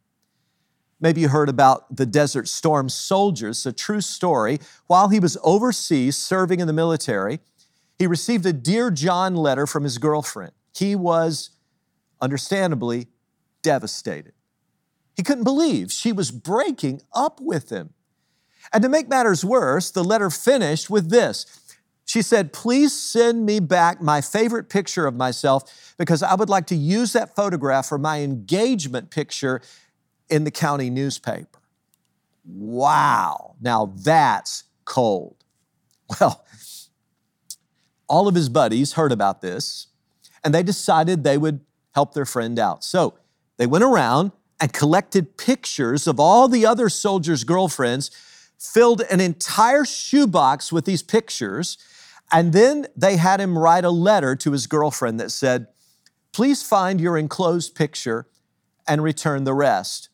Maybe 0.99 1.21
you 1.21 1.27
heard 1.27 1.49
about 1.49 1.93
the 1.95 2.05
Desert 2.05 2.47
Storm 2.47 2.89
soldiers, 2.89 3.65
a 3.65 3.73
true 3.73 4.01
story. 4.01 4.59
While 4.87 5.09
he 5.09 5.19
was 5.19 5.37
overseas 5.43 6.15
serving 6.15 6.59
in 6.59 6.67
the 6.67 6.73
military, 6.73 7.39
he 7.99 8.07
received 8.07 8.45
a 8.45 8.53
Dear 8.53 8.91
John 8.91 9.35
letter 9.35 9.67
from 9.67 9.83
his 9.83 9.97
girlfriend. 9.97 10.53
He 10.73 10.95
was 10.95 11.49
understandably 12.21 13.07
devastated. 13.61 14.33
He 15.15 15.23
couldn't 15.23 15.43
believe 15.43 15.91
she 15.91 16.11
was 16.11 16.31
breaking 16.31 17.01
up 17.13 17.39
with 17.41 17.69
him. 17.69 17.93
And 18.73 18.83
to 18.83 18.89
make 18.89 19.07
matters 19.07 19.43
worse, 19.43 19.91
the 19.91 20.03
letter 20.03 20.29
finished 20.29 20.89
with 20.89 21.09
this. 21.09 21.45
She 22.05 22.21
said, 22.21 22.53
Please 22.53 22.93
send 22.93 23.45
me 23.45 23.59
back 23.59 24.01
my 24.01 24.21
favorite 24.21 24.69
picture 24.69 25.05
of 25.07 25.15
myself 25.15 25.95
because 25.97 26.23
I 26.23 26.35
would 26.35 26.49
like 26.49 26.67
to 26.67 26.75
use 26.75 27.13
that 27.13 27.35
photograph 27.35 27.87
for 27.87 27.97
my 27.97 28.21
engagement 28.21 29.09
picture 29.09 29.61
in 30.29 30.43
the 30.43 30.51
county 30.51 30.89
newspaper. 30.89 31.59
Wow, 32.45 33.55
now 33.61 33.93
that's 33.95 34.63
cold. 34.85 35.35
Well, 36.21 36.45
all 38.07 38.29
of 38.29 38.35
his 38.35 38.47
buddies 38.47 38.93
heard 38.93 39.11
about 39.11 39.41
this 39.41 39.87
and 40.47 40.53
they 40.53 40.63
decided 40.63 41.25
they 41.25 41.37
would 41.37 41.59
help 41.97 42.13
their 42.13 42.27
friend 42.27 42.59
out. 42.59 42.83
So 42.83 43.15
they 43.57 43.65
went 43.65 43.83
around 43.83 44.31
and 44.59 44.71
collected 44.71 45.35
pictures 45.35 46.05
of 46.05 46.19
all 46.19 46.47
the 46.47 46.63
other 46.63 46.89
soldiers' 46.89 47.43
girlfriends, 47.43 48.11
filled 48.59 49.01
an 49.09 49.19
entire 49.19 49.83
shoebox 49.83 50.71
with 50.71 50.85
these 50.85 51.01
pictures, 51.01 51.75
and 52.31 52.53
then 52.53 52.85
they 52.95 53.17
had 53.17 53.41
him 53.41 53.57
write 53.57 53.83
a 53.83 53.89
letter 53.89 54.35
to 54.35 54.51
his 54.51 54.67
girlfriend 54.67 55.19
that 55.19 55.31
said, 55.31 55.65
Please 56.33 56.61
find 56.61 57.01
your 57.01 57.17
enclosed 57.17 57.73
picture 57.73 58.27
and 58.87 59.01
return 59.01 59.43
the 59.43 59.55
rest. 59.55 60.09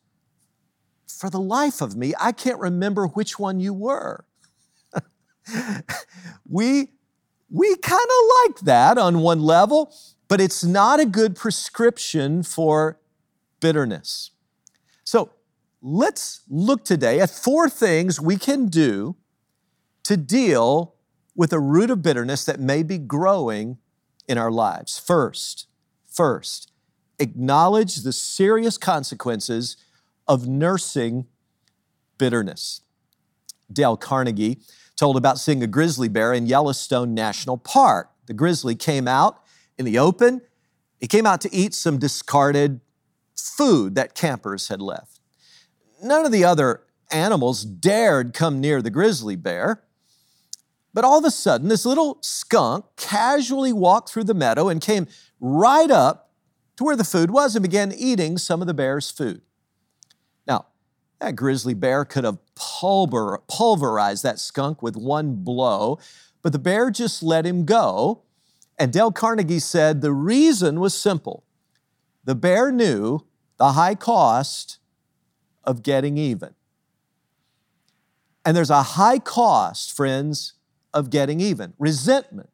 For 1.06 1.28
the 1.28 1.38
life 1.38 1.82
of 1.82 1.96
me, 1.96 2.14
I 2.18 2.32
can't 2.32 2.58
remember 2.58 3.08
which 3.08 3.38
one 3.38 3.60
you 3.60 3.74
were. 3.74 4.24
we 6.48 6.92
we 7.50 7.76
kind 7.76 8.08
of 8.18 8.30
like 8.46 8.60
that 8.60 8.96
on 8.96 9.18
one 9.18 9.40
level 9.42 9.94
but 10.28 10.40
it's 10.40 10.64
not 10.64 11.00
a 11.00 11.06
good 11.06 11.36
prescription 11.36 12.42
for 12.42 12.98
bitterness. 13.60 14.30
So 15.04 15.30
let's 15.82 16.40
look 16.48 16.84
today 16.84 17.20
at 17.20 17.30
four 17.30 17.68
things 17.68 18.20
we 18.20 18.36
can 18.36 18.68
do 18.68 19.16
to 20.04 20.16
deal 20.16 20.94
with 21.34 21.52
a 21.52 21.60
root 21.60 21.90
of 21.90 22.02
bitterness 22.02 22.44
that 22.44 22.60
may 22.60 22.82
be 22.82 22.98
growing 22.98 23.78
in 24.28 24.38
our 24.38 24.50
lives. 24.50 24.98
First, 24.98 25.66
first, 26.06 26.70
acknowledge 27.18 27.96
the 27.96 28.12
serious 28.12 28.78
consequences 28.78 29.76
of 30.26 30.46
nursing 30.46 31.26
bitterness. 32.18 32.80
Dale 33.72 33.96
Carnegie 33.96 34.58
told 34.96 35.16
about 35.16 35.38
seeing 35.38 35.62
a 35.62 35.66
grizzly 35.66 36.08
bear 36.08 36.32
in 36.32 36.46
Yellowstone 36.46 37.14
National 37.14 37.56
Park. 37.56 38.10
The 38.26 38.34
grizzly 38.34 38.74
came 38.74 39.08
out 39.08 39.43
in 39.78 39.84
the 39.84 39.98
open. 39.98 40.42
He 41.00 41.06
came 41.06 41.26
out 41.26 41.40
to 41.42 41.54
eat 41.54 41.74
some 41.74 41.98
discarded 41.98 42.80
food 43.36 43.94
that 43.94 44.14
campers 44.14 44.68
had 44.68 44.80
left. 44.80 45.20
None 46.02 46.24
of 46.24 46.32
the 46.32 46.44
other 46.44 46.82
animals 47.10 47.64
dared 47.64 48.34
come 48.34 48.60
near 48.60 48.82
the 48.82 48.90
grizzly 48.90 49.36
bear. 49.36 49.82
But 50.92 51.04
all 51.04 51.18
of 51.18 51.24
a 51.24 51.30
sudden, 51.30 51.68
this 51.68 51.84
little 51.84 52.18
skunk 52.20 52.84
casually 52.96 53.72
walked 53.72 54.10
through 54.10 54.24
the 54.24 54.34
meadow 54.34 54.68
and 54.68 54.80
came 54.80 55.08
right 55.40 55.90
up 55.90 56.30
to 56.76 56.84
where 56.84 56.96
the 56.96 57.04
food 57.04 57.30
was 57.30 57.56
and 57.56 57.62
began 57.62 57.92
eating 57.92 58.38
some 58.38 58.60
of 58.60 58.66
the 58.66 58.74
bear's 58.74 59.10
food. 59.10 59.42
Now, 60.46 60.66
that 61.20 61.36
grizzly 61.36 61.74
bear 61.74 62.04
could 62.04 62.24
have 62.24 62.38
pulver, 62.54 63.42
pulverized 63.48 64.22
that 64.22 64.38
skunk 64.38 64.82
with 64.82 64.96
one 64.96 65.36
blow, 65.36 65.98
but 66.42 66.52
the 66.52 66.58
bear 66.58 66.90
just 66.90 67.22
let 67.22 67.44
him 67.44 67.64
go 67.64 68.22
and 68.78 68.92
Dale 68.92 69.12
Carnegie 69.12 69.58
said 69.58 70.00
the 70.00 70.12
reason 70.12 70.80
was 70.80 70.94
simple. 70.94 71.44
The 72.24 72.34
bear 72.34 72.72
knew 72.72 73.20
the 73.58 73.72
high 73.72 73.94
cost 73.94 74.78
of 75.62 75.82
getting 75.82 76.16
even. 76.18 76.54
And 78.44 78.56
there's 78.56 78.70
a 78.70 78.82
high 78.82 79.18
cost, 79.18 79.96
friends, 79.96 80.54
of 80.92 81.10
getting 81.10 81.40
even. 81.40 81.74
Resentment, 81.78 82.50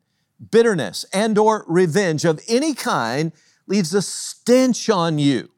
bitterness, 0.50 1.04
and 1.12 1.36
or 1.36 1.64
revenge 1.68 2.24
of 2.24 2.40
any 2.48 2.74
kind 2.74 3.32
leaves 3.66 3.92
a 3.94 4.02
stench 4.02 4.88
on 4.88 5.18
you. 5.18 5.50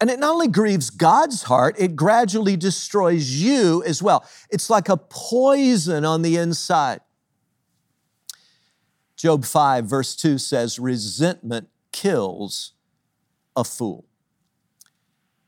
And 0.00 0.10
it 0.10 0.18
not 0.18 0.32
only 0.32 0.48
grieves 0.48 0.90
God's 0.90 1.44
heart, 1.44 1.76
it 1.78 1.94
gradually 1.94 2.56
destroys 2.56 3.30
you 3.30 3.84
as 3.84 4.02
well. 4.02 4.28
It's 4.50 4.68
like 4.68 4.88
a 4.88 4.96
poison 4.96 6.04
on 6.04 6.22
the 6.22 6.36
inside. 6.36 7.00
Job 9.22 9.44
5, 9.44 9.84
verse 9.84 10.16
2 10.16 10.36
says, 10.36 10.80
Resentment 10.80 11.68
kills 11.92 12.72
a 13.54 13.62
fool. 13.62 14.04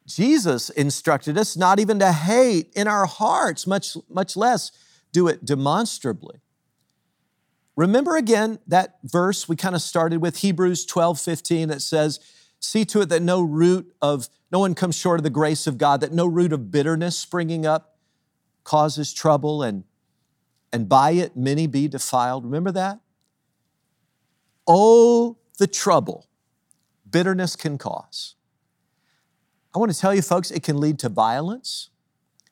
Jesus 0.06 0.70
instructed 0.70 1.36
us 1.36 1.56
not 1.56 1.80
even 1.80 1.98
to 1.98 2.12
hate 2.12 2.72
in 2.76 2.86
our 2.86 3.04
hearts, 3.04 3.66
much, 3.66 3.96
much 4.08 4.36
less 4.36 4.70
do 5.10 5.26
it 5.26 5.44
demonstrably. 5.44 6.38
Remember 7.74 8.16
again 8.16 8.60
that 8.68 8.98
verse 9.02 9.48
we 9.48 9.56
kind 9.56 9.74
of 9.74 9.82
started 9.82 10.22
with, 10.22 10.36
Hebrews 10.36 10.86
12, 10.86 11.18
15, 11.18 11.66
that 11.70 11.82
says, 11.82 12.20
See 12.60 12.84
to 12.84 13.00
it 13.00 13.08
that 13.08 13.22
no 13.22 13.42
root 13.42 13.92
of, 14.00 14.28
no 14.52 14.60
one 14.60 14.76
comes 14.76 14.96
short 14.96 15.18
of 15.18 15.24
the 15.24 15.30
grace 15.30 15.66
of 15.66 15.78
God, 15.78 16.00
that 16.00 16.12
no 16.12 16.26
root 16.26 16.52
of 16.52 16.70
bitterness 16.70 17.18
springing 17.18 17.66
up 17.66 17.96
causes 18.62 19.12
trouble, 19.12 19.64
and, 19.64 19.82
and 20.72 20.88
by 20.88 21.10
it 21.10 21.36
many 21.36 21.66
be 21.66 21.88
defiled. 21.88 22.44
Remember 22.44 22.70
that? 22.70 23.00
Oh, 24.66 25.36
the 25.58 25.66
trouble 25.66 26.26
bitterness 27.08 27.54
can 27.54 27.78
cause. 27.78 28.34
I 29.72 29.78
want 29.78 29.92
to 29.92 29.98
tell 29.98 30.12
you, 30.12 30.20
folks, 30.20 30.50
it 30.50 30.64
can 30.64 30.78
lead 30.80 30.98
to 30.98 31.08
violence. 31.08 31.90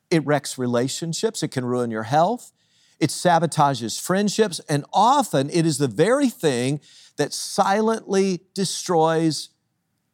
It 0.09 0.25
wrecks 0.25 0.57
relationships. 0.57 1.43
It 1.43 1.49
can 1.49 1.65
ruin 1.65 1.91
your 1.91 2.05
health. 2.05 2.53
It 3.01 3.11
sabotages 3.11 4.01
friendships. 4.01 4.61
And 4.69 4.85
often 4.93 5.51
it 5.51 5.67
is 5.67 5.79
the 5.79 5.89
very 5.89 6.29
thing 6.29 6.81
that 7.17 7.33
silently 7.33 8.43
destroys 8.55 9.51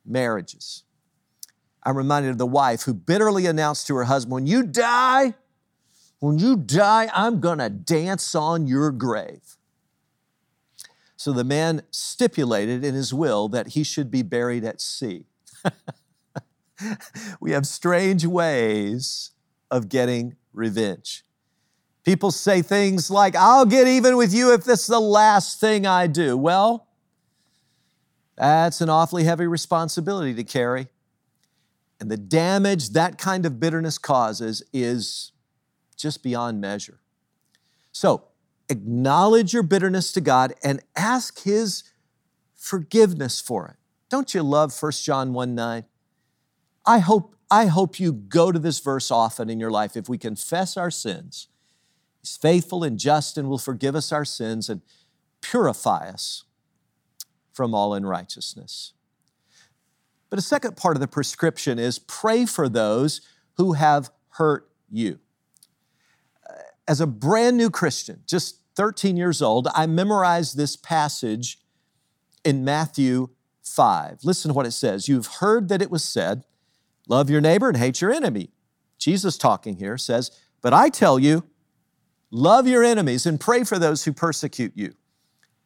marriages. 0.07 0.85
I'm 1.83 1.97
reminded 1.97 2.31
of 2.31 2.39
the 2.39 2.47
wife 2.47 2.83
who 2.83 2.95
bitterly 2.95 3.45
announced 3.45 3.87
to 3.89 3.97
her 3.97 4.05
husband, 4.05 4.33
When 4.33 4.47
you 4.47 4.63
die, 4.63 5.35
when 6.21 6.39
you 6.39 6.57
die, 6.57 7.11
I'm 7.15 7.41
gonna 7.41 7.69
dance 7.69 8.35
on 8.35 8.67
your 8.67 8.91
grave. 8.93 9.58
So 11.19 11.33
the 11.33 11.43
man 11.43 11.83
stipulated 11.91 12.85
in 12.85 12.95
his 12.95 13.13
will 13.13 13.49
that 13.49 13.71
he 13.71 13.83
should 13.83 14.09
be 14.09 14.23
buried 14.23 14.65
at 14.65 14.81
sea. 14.81 15.27
we 17.41 17.51
have 17.51 17.67
strange 17.67 18.25
ways 18.25 19.33
of 19.69 19.89
getting 19.89 20.37
revenge. 20.53 21.25
People 22.05 22.31
say 22.31 22.63
things 22.63 23.11
like, 23.11 23.35
I'll 23.35 23.67
get 23.67 23.89
even 23.89 24.17
with 24.17 24.33
you 24.33 24.55
if 24.55 24.63
this 24.63 24.83
is 24.83 24.87
the 24.87 25.01
last 25.01 25.59
thing 25.59 25.89
I 25.89 26.07
do. 26.07 26.37
Well, 26.37 26.87
that's 28.37 28.81
an 28.81 28.89
awfully 28.89 29.25
heavy 29.25 29.49
responsibility 29.49 30.35
to 30.35 30.45
carry. 30.45 30.87
And 31.99 32.09
the 32.13 32.17
damage 32.17 32.91
that 32.91 33.19
kind 33.19 33.45
of 33.45 33.59
bitterness 33.59 33.99
causes 33.99 34.63
is 34.73 35.33
just 35.97 36.23
beyond 36.23 36.61
measure. 36.61 37.01
So, 37.91 38.29
acknowledge 38.69 39.53
your 39.53 39.63
bitterness 39.63 40.13
to 40.13 40.21
God 40.21 40.55
and 40.63 40.81
ask 40.97 41.43
His 41.43 41.85
forgiveness 42.55 43.41
for 43.41 43.69
it. 43.69 43.77
Don't 44.09 44.35
you 44.35 44.43
love 44.43 44.77
1 44.81 44.93
John 44.93 45.33
1 45.33 45.55
9? 45.55 45.85
I 46.87 46.99
hope, 46.99 47.35
I 47.51 47.67
hope 47.67 48.01
you 48.01 48.13
go 48.13 48.51
to 48.51 48.59
this 48.59 48.79
verse 48.79 49.11
often 49.11 49.51
in 49.51 49.61
your 49.61 49.71
life. 49.71 49.97
If 49.97 50.09
we 50.09 50.19
confess 50.19 50.77
our 50.77 50.91
sins, 50.91 51.49
He's 52.21 52.37
faithful 52.37 52.83
and 52.83 52.99
just 52.99 53.39
and 53.39 53.49
will 53.49 53.59
forgive 53.59 53.95
us 53.95 54.13
our 54.13 54.25
sins 54.25 54.69
and 54.69 54.83
purify 55.41 56.09
us 56.09 56.45
from 57.53 57.75
all 57.75 57.95
unrighteousness. 57.95 58.93
But 60.31 60.39
a 60.39 60.43
second 60.43 60.77
part 60.77 60.97
of 60.97 61.01
the 61.01 61.09
prescription 61.09 61.79
is 61.79 61.99
pray 61.99 62.45
for 62.45 62.69
those 62.69 63.21
who 63.57 63.73
have 63.73 64.11
hurt 64.31 64.69
you. 64.91 65.19
As 66.89 67.03
a 67.03 67.07
brand 67.07 67.59
new 67.59 67.69
Christian, 67.69 68.23
just 68.27 68.63
13 68.75 69.17
years 69.17 69.43
old, 69.43 69.69
I 69.75 69.87
memorized 69.87 70.57
this 70.57 70.75
passage 70.75 71.59
in 72.45 72.65
Matthew 72.65 73.29
5. 73.63 74.21
Listen 74.25 74.49
to 74.49 74.55
what 74.55 74.67
it 74.67 74.73
says. 74.73 75.07
You've 75.07 75.27
heard 75.27 75.69
that 75.69 75.83
it 75.83 75.91
was 75.91 76.03
said, 76.03 76.45
Love 77.07 77.29
your 77.31 77.43
neighbor 77.43 77.69
and 77.69 77.77
hate 77.77 78.01
your 78.01 78.13
enemy. 78.13 78.51
Jesus 78.99 79.37
talking 79.37 79.77
here 79.77 79.99
says, 79.99 80.31
But 80.63 80.73
I 80.73 80.89
tell 80.89 81.19
you, 81.19 81.45
love 82.31 82.67
your 82.67 82.83
enemies 82.83 83.27
and 83.27 83.39
pray 83.39 83.65
for 83.65 83.79
those 83.79 84.05
who 84.05 84.13
persecute 84.13 84.73
you, 84.75 84.95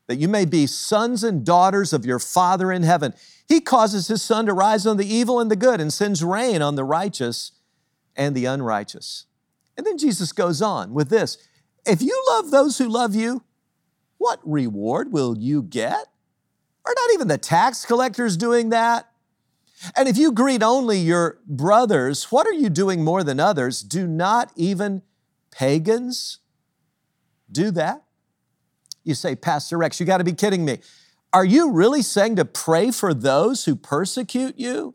that 0.08 0.18
you 0.18 0.28
may 0.28 0.44
be 0.44 0.66
sons 0.66 1.22
and 1.22 1.44
daughters 1.44 1.92
of 1.92 2.04
your 2.04 2.18
Father 2.18 2.72
in 2.72 2.82
heaven. 2.82 3.14
He 3.48 3.60
causes 3.60 4.08
his 4.08 4.22
sun 4.22 4.46
to 4.46 4.52
rise 4.52 4.86
on 4.86 4.96
the 4.96 5.06
evil 5.06 5.38
and 5.38 5.50
the 5.50 5.56
good 5.56 5.80
and 5.80 5.92
sends 5.92 6.24
rain 6.24 6.62
on 6.62 6.74
the 6.74 6.84
righteous 6.84 7.52
and 8.16 8.34
the 8.34 8.44
unrighteous. 8.44 9.26
And 9.82 9.86
then 9.88 9.98
Jesus 9.98 10.30
goes 10.30 10.62
on 10.62 10.94
with 10.94 11.08
this 11.08 11.38
If 11.84 12.02
you 12.02 12.24
love 12.28 12.52
those 12.52 12.78
who 12.78 12.88
love 12.88 13.16
you, 13.16 13.42
what 14.16 14.38
reward 14.44 15.12
will 15.12 15.36
you 15.36 15.60
get? 15.60 16.06
Are 16.84 16.94
not 16.94 17.14
even 17.14 17.26
the 17.26 17.36
tax 17.36 17.84
collectors 17.84 18.36
doing 18.36 18.68
that? 18.68 19.10
And 19.96 20.08
if 20.08 20.16
you 20.16 20.30
greet 20.30 20.62
only 20.62 20.98
your 20.98 21.40
brothers, 21.48 22.30
what 22.30 22.46
are 22.46 22.52
you 22.52 22.70
doing 22.70 23.02
more 23.02 23.24
than 23.24 23.40
others? 23.40 23.82
Do 23.82 24.06
not 24.06 24.52
even 24.54 25.02
pagans 25.50 26.38
do 27.50 27.72
that? 27.72 28.04
You 29.02 29.16
say, 29.16 29.34
Pastor 29.34 29.78
Rex, 29.78 29.98
you 29.98 30.06
got 30.06 30.18
to 30.18 30.24
be 30.24 30.32
kidding 30.32 30.64
me. 30.64 30.78
Are 31.32 31.44
you 31.44 31.72
really 31.72 32.02
saying 32.02 32.36
to 32.36 32.44
pray 32.44 32.92
for 32.92 33.12
those 33.12 33.64
who 33.64 33.74
persecute 33.74 34.60
you? 34.60 34.94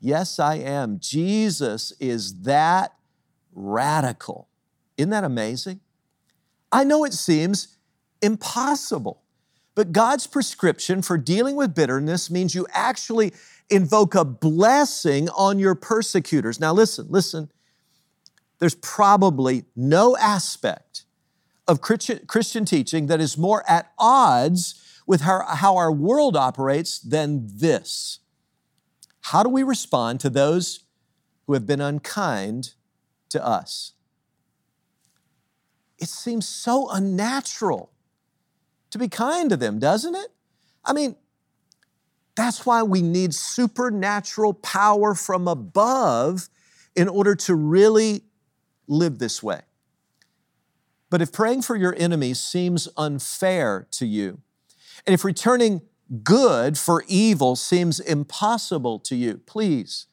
Yes, 0.00 0.38
I 0.38 0.54
am. 0.54 0.98
Jesus 1.00 1.92
is 2.00 2.44
that 2.44 2.94
radical. 3.54 4.48
Isn't 4.96 5.10
that 5.10 5.24
amazing? 5.24 5.80
I 6.70 6.84
know 6.84 7.04
it 7.04 7.14
seems 7.14 7.76
impossible, 8.20 9.22
but 9.74 9.92
God's 9.92 10.26
prescription 10.26 11.02
for 11.02 11.16
dealing 11.18 11.56
with 11.56 11.74
bitterness 11.74 12.30
means 12.30 12.54
you 12.54 12.66
actually 12.72 13.32
invoke 13.70 14.14
a 14.14 14.24
blessing 14.24 15.28
on 15.30 15.58
your 15.58 15.74
persecutors. 15.74 16.60
Now, 16.60 16.72
listen, 16.72 17.06
listen. 17.08 17.50
There's 18.58 18.74
probably 18.76 19.64
no 19.74 20.16
aspect 20.16 21.04
of 21.66 21.80
Christian 21.80 22.64
teaching 22.64 23.06
that 23.06 23.20
is 23.20 23.36
more 23.36 23.64
at 23.68 23.92
odds 23.98 25.00
with 25.06 25.22
how 25.22 25.76
our 25.76 25.92
world 25.92 26.36
operates 26.36 26.98
than 26.98 27.46
this. 27.46 28.20
How 29.20 29.42
do 29.42 29.48
we 29.48 29.62
respond 29.62 30.20
to 30.20 30.30
those 30.30 30.80
who 31.46 31.54
have 31.54 31.66
been 31.66 31.80
unkind 31.80 32.74
to 33.34 33.44
us? 33.44 33.92
It 35.98 36.08
seems 36.08 36.46
so 36.46 36.88
unnatural 36.90 37.90
to 38.90 38.98
be 38.98 39.08
kind 39.08 39.50
to 39.50 39.56
them, 39.56 39.78
doesn't 39.78 40.14
it? 40.14 40.28
I 40.84 40.92
mean, 40.92 41.16
that's 42.36 42.64
why 42.64 42.82
we 42.82 43.02
need 43.02 43.34
supernatural 43.34 44.54
power 44.54 45.14
from 45.14 45.48
above 45.48 46.48
in 46.94 47.08
order 47.08 47.34
to 47.34 47.54
really 47.54 48.22
live 48.86 49.18
this 49.18 49.42
way. 49.42 49.62
But 51.10 51.22
if 51.22 51.32
praying 51.32 51.62
for 51.62 51.76
your 51.76 51.94
enemies 51.96 52.40
seems 52.40 52.88
unfair 52.96 53.86
to 53.92 54.06
you, 54.06 54.40
and 55.06 55.14
if 55.14 55.24
returning 55.24 55.82
good 56.22 56.78
for 56.78 57.04
evil 57.08 57.56
seems 57.56 57.98
impossible 57.98 58.98
to 59.00 59.16
you, 59.16 59.38
please 59.46 60.06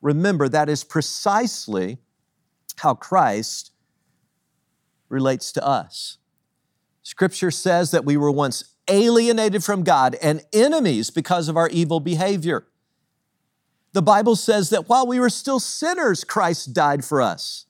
remember 0.00 0.48
that 0.48 0.68
is 0.68 0.84
precisely 0.84 1.98
how 2.76 2.94
Christ 2.94 3.72
relates 5.08 5.52
to 5.52 5.64
us. 5.64 6.18
Scripture 7.02 7.50
says 7.50 7.90
that 7.90 8.04
we 8.04 8.16
were 8.16 8.30
once 8.30 8.74
alienated 8.88 9.62
from 9.62 9.82
God 9.82 10.16
and 10.22 10.42
enemies 10.52 11.10
because 11.10 11.48
of 11.48 11.56
our 11.56 11.68
evil 11.68 12.00
behavior. 12.00 12.66
The 13.92 14.02
Bible 14.02 14.36
says 14.36 14.70
that 14.70 14.88
while 14.88 15.06
we 15.06 15.20
were 15.20 15.30
still 15.30 15.60
sinners, 15.60 16.24
Christ 16.24 16.72
died 16.72 17.04
for 17.04 17.22
us. 17.22 17.66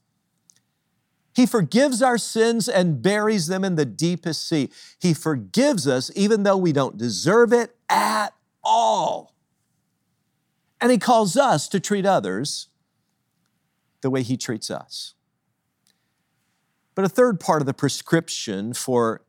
He 1.35 1.47
forgives 1.47 2.01
our 2.01 2.17
sins 2.17 2.69
and 2.69 3.03
buries 3.03 3.49
them 3.49 3.65
in 3.65 3.75
the 3.75 3.85
deepest 3.85 4.49
sea. 4.49 4.71
He 5.01 5.13
forgives 5.13 5.87
us 5.87 6.11
even 6.15 6.45
though 6.45 6.57
we 6.57 6.73
don't 6.73 6.97
deserve 6.97 7.53
it 7.53 7.77
at 7.89 8.33
all. 8.63 9.35
And 10.81 10.93
He 10.93 10.99
calls 10.99 11.37
us 11.37 11.69
to 11.69 11.81
treat 11.81 12.07
others 12.07 12.69
the 14.05 14.11
way 14.11 14.23
He 14.23 14.37
treats 14.37 14.71
us. 14.71 15.15
But 16.95 17.07
a 17.07 17.09
third 17.09 17.41
part 17.41 17.63
of 17.63 17.67
the 17.67 17.73
prescription 17.73 18.75
for 18.75 19.23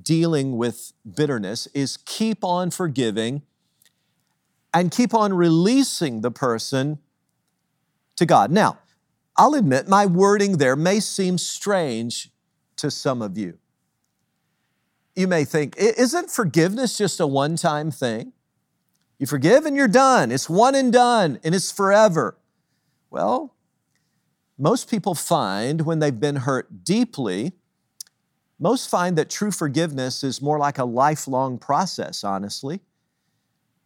dealing 0.00 0.58
with 0.58 0.92
bitterness 1.16 1.66
is 1.68 1.96
keep 1.96 2.44
on 2.44 2.70
forgiving 2.70 3.42
and 4.74 4.90
keep 4.90 5.14
on 5.14 5.32
releasing 5.32 6.20
the 6.20 6.30
person 6.30 6.98
to 8.16 8.26
God. 8.26 8.52
Now, 8.52 8.78
I'll 9.38 9.54
admit 9.54 9.88
my 9.88 10.04
wording 10.04 10.58
there 10.58 10.76
may 10.76 11.00
seem 11.00 11.38
strange 11.38 12.30
to 12.76 12.90
some 12.90 13.22
of 13.22 13.38
you. 13.38 13.56
You 15.16 15.28
may 15.28 15.46
think, 15.46 15.76
isn't 15.78 16.30
forgiveness 16.30 16.98
just 16.98 17.20
a 17.20 17.26
one 17.26 17.56
time 17.56 17.90
thing? 17.90 18.34
You 19.18 19.26
forgive 19.26 19.64
and 19.64 19.74
you're 19.74 19.88
done. 19.88 20.30
It's 20.30 20.50
one 20.50 20.74
and 20.74 20.92
done 20.92 21.40
and 21.42 21.54
it's 21.54 21.72
forever. 21.72 22.36
Well, 23.08 23.54
most 24.60 24.90
people 24.90 25.14
find 25.14 25.80
when 25.80 25.98
they've 26.00 26.20
been 26.20 26.36
hurt 26.36 26.84
deeply, 26.84 27.52
most 28.58 28.90
find 28.90 29.16
that 29.16 29.30
true 29.30 29.50
forgiveness 29.50 30.22
is 30.22 30.42
more 30.42 30.58
like 30.58 30.78
a 30.78 30.84
lifelong 30.84 31.58
process, 31.58 32.22
honestly. 32.22 32.80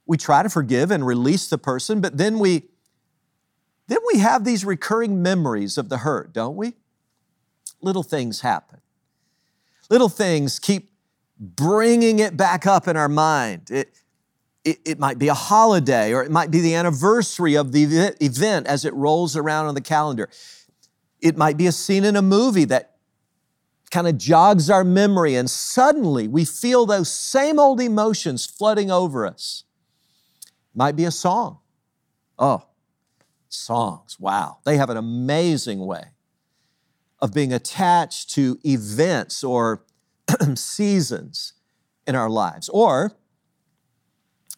We 0.04 0.16
try 0.16 0.42
to 0.42 0.50
forgive 0.50 0.90
and 0.90 1.06
release 1.06 1.48
the 1.48 1.58
person, 1.58 2.00
but 2.00 2.18
then 2.18 2.38
we 2.38 2.64
then 3.86 3.98
we 4.12 4.18
have 4.18 4.44
these 4.44 4.64
recurring 4.64 5.22
memories 5.22 5.76
of 5.78 5.90
the 5.90 5.98
hurt, 5.98 6.32
don't 6.32 6.56
we? 6.56 6.72
Little 7.82 8.02
things 8.02 8.40
happen. 8.40 8.80
Little 9.90 10.08
things 10.08 10.58
keep 10.58 10.90
bringing 11.38 12.18
it 12.18 12.36
back 12.36 12.66
up 12.66 12.88
in 12.88 12.96
our 12.96 13.10
mind. 13.10 13.70
It, 13.70 13.94
it, 14.64 14.78
it, 14.86 14.98
might 14.98 15.18
be 15.18 15.28
a 15.28 15.34
holiday 15.34 16.14
or 16.14 16.24
it 16.24 16.30
might 16.30 16.50
be 16.50 16.60
the 16.60 16.74
anniversary 16.74 17.54
of 17.54 17.72
the 17.72 18.14
event 18.22 18.66
as 18.66 18.86
it 18.86 18.94
rolls 18.94 19.36
around 19.36 19.66
on 19.66 19.74
the 19.74 19.82
calendar. 19.82 20.30
It 21.24 21.38
might 21.38 21.56
be 21.56 21.66
a 21.66 21.72
scene 21.72 22.04
in 22.04 22.16
a 22.16 22.22
movie 22.22 22.66
that 22.66 22.96
kind 23.90 24.06
of 24.06 24.18
jogs 24.18 24.68
our 24.68 24.84
memory, 24.84 25.36
and 25.36 25.48
suddenly 25.48 26.28
we 26.28 26.44
feel 26.44 26.84
those 26.84 27.10
same 27.10 27.58
old 27.58 27.80
emotions 27.80 28.44
flooding 28.44 28.90
over 28.90 29.26
us. 29.26 29.64
Might 30.74 30.96
be 30.96 31.06
a 31.06 31.10
song. 31.10 31.60
Oh, 32.38 32.66
songs. 33.48 34.20
Wow. 34.20 34.58
They 34.66 34.76
have 34.76 34.90
an 34.90 34.98
amazing 34.98 35.86
way 35.86 36.08
of 37.20 37.32
being 37.32 37.54
attached 37.54 38.28
to 38.34 38.58
events 38.62 39.42
or 39.42 39.82
seasons 40.56 41.54
in 42.06 42.14
our 42.14 42.28
lives. 42.28 42.68
Or 42.68 43.12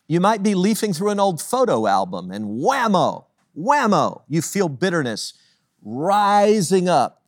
you 0.09 0.19
might 0.19 0.43
be 0.43 0.57
leafing 0.57 0.93
through 0.93 1.11
an 1.11 1.21
old 1.21 1.41
photo 1.41 1.87
album 1.87 2.33
and 2.33 2.61
whammo, 2.61 3.27
whammo, 3.57 4.23
you 4.27 4.43
feel 4.43 4.69
bitterness 4.69 5.33
rising 5.87 6.89
up 6.89 7.23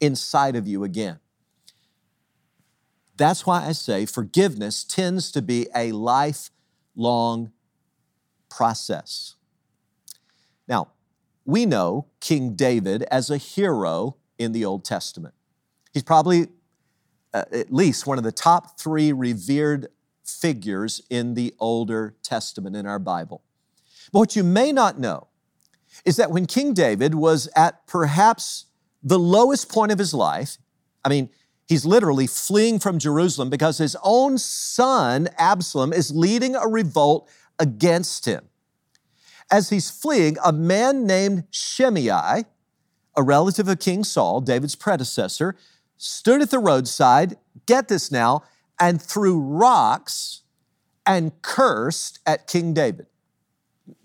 inside 0.00 0.54
of 0.54 0.66
you 0.66 0.84
again. 0.84 1.18
That's 3.16 3.44
why 3.44 3.66
I 3.66 3.72
say 3.72 4.06
forgiveness 4.06 4.84
tends 4.84 5.32
to 5.32 5.42
be 5.42 5.66
a 5.74 5.90
lifelong 5.90 7.50
process. 8.48 9.34
Now, 10.68 10.88
we 11.44 11.66
know 11.66 12.06
King 12.20 12.54
David 12.54 13.02
as 13.04 13.28
a 13.28 13.38
hero 13.38 14.16
in 14.38 14.52
the 14.52 14.64
Old 14.64 14.84
Testament. 14.84 15.34
He's 15.92 16.02
probably 16.02 16.48
uh, 17.34 17.44
at 17.50 17.72
least 17.72 18.06
one 18.06 18.18
of 18.18 18.24
the 18.24 18.32
top 18.32 18.78
three 18.78 19.12
revered 19.12 19.88
figures 20.24 21.02
in 21.10 21.34
the 21.34 21.54
Older 21.58 22.14
Testament 22.22 22.76
in 22.76 22.86
our 22.86 22.98
Bible. 22.98 23.42
But 24.12 24.18
what 24.20 24.36
you 24.36 24.44
may 24.44 24.72
not 24.72 24.98
know 25.00 25.28
is 26.04 26.16
that 26.16 26.30
when 26.30 26.46
King 26.46 26.74
David 26.74 27.14
was 27.14 27.48
at 27.56 27.86
perhaps 27.86 28.66
the 29.02 29.18
lowest 29.18 29.70
point 29.70 29.92
of 29.92 29.98
his 29.98 30.12
life, 30.12 30.58
I 31.04 31.08
mean, 31.08 31.30
he's 31.66 31.84
literally 31.84 32.26
fleeing 32.26 32.78
from 32.78 32.98
Jerusalem 32.98 33.50
because 33.50 33.78
his 33.78 33.96
own 34.02 34.38
son, 34.38 35.28
Absalom, 35.38 35.92
is 35.92 36.10
leading 36.10 36.56
a 36.56 36.66
revolt 36.66 37.28
against 37.58 38.24
him. 38.24 38.48
As 39.50 39.70
he's 39.70 39.90
fleeing, 39.90 40.36
a 40.44 40.52
man 40.52 41.06
named 41.06 41.44
Shimei, 41.50 42.44
a 43.16 43.22
relative 43.22 43.68
of 43.68 43.78
King 43.78 44.04
Saul, 44.04 44.40
David's 44.40 44.74
predecessor, 44.74 45.56
stood 45.96 46.42
at 46.42 46.50
the 46.50 46.58
roadside, 46.58 47.36
get 47.66 47.88
this 47.88 48.10
now, 48.10 48.42
and 48.78 49.00
threw 49.00 49.40
rocks 49.40 50.42
and 51.06 51.40
cursed 51.42 52.18
at 52.26 52.46
King 52.46 52.74
David. 52.74 53.06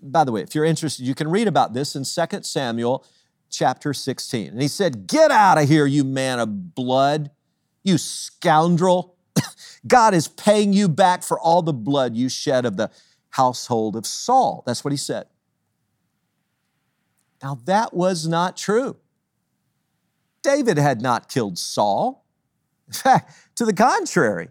By 0.00 0.24
the 0.24 0.32
way, 0.32 0.42
if 0.42 0.54
you're 0.54 0.64
interested, 0.64 1.04
you 1.04 1.14
can 1.14 1.28
read 1.28 1.48
about 1.48 1.74
this 1.74 1.96
in 1.96 2.04
2 2.04 2.42
Samuel 2.42 3.04
chapter 3.50 3.92
16. 3.92 4.48
And 4.48 4.62
he 4.62 4.68
said, 4.68 5.06
Get 5.06 5.30
out 5.30 5.58
of 5.58 5.68
here, 5.68 5.86
you 5.86 6.04
man 6.04 6.38
of 6.38 6.74
blood, 6.74 7.30
you 7.82 7.98
scoundrel. 7.98 9.16
God 9.86 10.14
is 10.14 10.28
paying 10.28 10.72
you 10.72 10.88
back 10.88 11.22
for 11.22 11.38
all 11.38 11.62
the 11.62 11.72
blood 11.72 12.16
you 12.16 12.28
shed 12.28 12.64
of 12.64 12.76
the 12.76 12.90
household 13.30 13.96
of 13.96 14.06
Saul. 14.06 14.62
That's 14.66 14.84
what 14.84 14.92
he 14.92 14.96
said. 14.96 15.26
Now, 17.42 17.58
that 17.64 17.92
was 17.92 18.28
not 18.28 18.56
true. 18.56 18.96
David 20.42 20.78
had 20.78 21.00
not 21.00 21.28
killed 21.28 21.58
Saul. 21.58 22.24
In 22.86 22.94
fact, 22.94 23.32
to 23.56 23.64
the 23.64 23.72
contrary, 23.72 24.48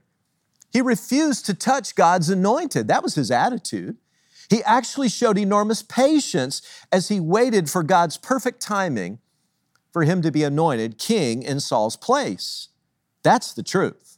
he 0.72 0.82
refused 0.82 1.46
to 1.46 1.54
touch 1.54 1.96
God's 1.96 2.30
anointed. 2.30 2.88
That 2.88 3.04
was 3.04 3.16
his 3.16 3.30
attitude. 3.30 3.98
He 4.52 4.62
actually 4.64 5.08
showed 5.08 5.38
enormous 5.38 5.82
patience 5.82 6.62
as 6.92 7.08
he 7.08 7.22
waited 7.22 7.70
for 7.70 7.84
God's 7.84 8.18
perfect 8.18 8.62
timing 8.62 9.20
for 9.94 10.04
him 10.04 10.22
to 10.24 10.30
be 10.30 10.44
anointed 10.44 10.98
king 10.98 11.42
in 11.42 11.62
Saul's 11.62 11.96
place. 11.96 12.68
That's 13.24 13.54
the 13.54 13.64
truth. 13.64 14.18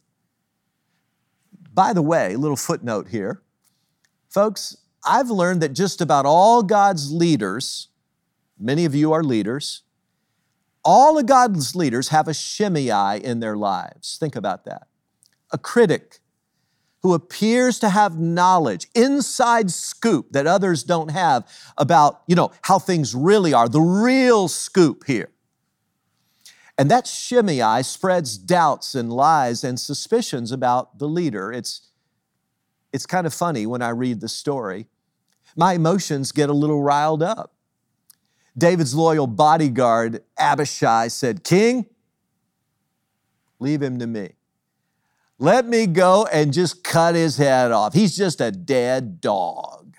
By 1.72 1.92
the 1.92 2.02
way, 2.02 2.34
little 2.34 2.56
footnote 2.56 3.08
here. 3.10 3.42
Folks, 4.28 4.76
I've 5.06 5.30
learned 5.30 5.62
that 5.62 5.72
just 5.72 6.00
about 6.00 6.26
all 6.26 6.64
God's 6.64 7.12
leaders, 7.12 7.86
many 8.58 8.84
of 8.84 8.92
you 8.92 9.12
are 9.12 9.22
leaders, 9.22 9.82
all 10.84 11.16
of 11.16 11.26
God's 11.26 11.76
leaders 11.76 12.08
have 12.08 12.26
a 12.26 12.34
Shimei 12.34 13.20
in 13.22 13.38
their 13.38 13.56
lives. 13.56 14.16
Think 14.18 14.34
about 14.34 14.64
that. 14.64 14.88
A 15.52 15.58
critic 15.58 16.18
who 17.04 17.12
appears 17.12 17.78
to 17.78 17.90
have 17.90 18.18
knowledge, 18.18 18.88
inside 18.94 19.70
scoop 19.70 20.32
that 20.32 20.46
others 20.46 20.82
don't 20.82 21.10
have 21.10 21.46
about, 21.76 22.22
you 22.26 22.34
know, 22.34 22.50
how 22.62 22.78
things 22.78 23.14
really 23.14 23.52
are, 23.52 23.68
the 23.68 23.78
real 23.78 24.48
scoop 24.48 25.04
here. 25.06 25.28
And 26.78 26.90
that 26.90 27.06
Shimei 27.06 27.82
spreads 27.82 28.38
doubts 28.38 28.94
and 28.94 29.12
lies 29.12 29.62
and 29.62 29.78
suspicions 29.78 30.50
about 30.50 30.98
the 30.98 31.06
leader. 31.06 31.52
It's, 31.52 31.90
it's 32.90 33.04
kind 33.04 33.26
of 33.26 33.34
funny 33.34 33.66
when 33.66 33.82
I 33.82 33.90
read 33.90 34.22
the 34.22 34.28
story. 34.28 34.86
My 35.54 35.74
emotions 35.74 36.32
get 36.32 36.48
a 36.48 36.54
little 36.54 36.82
riled 36.82 37.22
up. 37.22 37.52
David's 38.56 38.94
loyal 38.94 39.26
bodyguard, 39.26 40.22
Abishai, 40.38 41.08
said, 41.08 41.44
King, 41.44 41.84
leave 43.58 43.82
him 43.82 43.98
to 43.98 44.06
me. 44.06 44.36
Let 45.44 45.66
me 45.66 45.86
go 45.86 46.26
and 46.32 46.54
just 46.54 46.82
cut 46.82 47.14
his 47.14 47.36
head 47.36 47.70
off. 47.70 47.92
He's 47.92 48.16
just 48.16 48.40
a 48.40 48.50
dead 48.50 49.20
dog. 49.20 49.94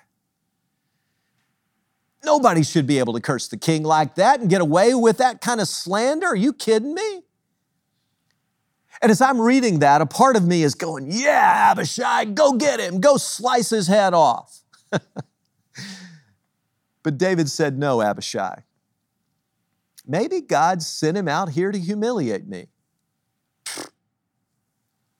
Nobody 2.23 2.63
should 2.63 2.87
be 2.87 2.97
able 2.97 3.13
to 3.13 3.21
curse 3.21 3.47
the 3.47 3.57
king 3.57 3.83
like 3.83 4.15
that 4.15 4.39
and 4.39 4.49
get 4.49 4.59
away 4.59 4.95
with 4.95 5.19
that 5.19 5.41
kind 5.41 5.61
of 5.61 5.67
slander. 5.67 6.25
Are 6.25 6.35
you 6.35 6.51
kidding 6.51 6.95
me? 6.95 7.21
And 9.03 9.11
as 9.11 9.21
I'm 9.21 9.39
reading 9.39 9.79
that, 9.79 10.01
a 10.01 10.07
part 10.07 10.35
of 10.35 10.47
me 10.47 10.63
is 10.63 10.73
going, 10.73 11.11
Yeah, 11.11 11.69
Abishai, 11.69 12.25
go 12.25 12.53
get 12.53 12.79
him, 12.79 12.99
go 12.99 13.17
slice 13.17 13.69
his 13.69 13.87
head 13.87 14.15
off. 14.15 14.61
But 17.03 17.19
David 17.19 17.51
said, 17.51 17.77
No, 17.77 18.01
Abishai. 18.01 18.63
Maybe 20.07 20.41
God 20.41 20.81
sent 20.81 21.15
him 21.15 21.27
out 21.27 21.49
here 21.49 21.71
to 21.71 21.77
humiliate 21.77 22.47
me. 22.47 22.69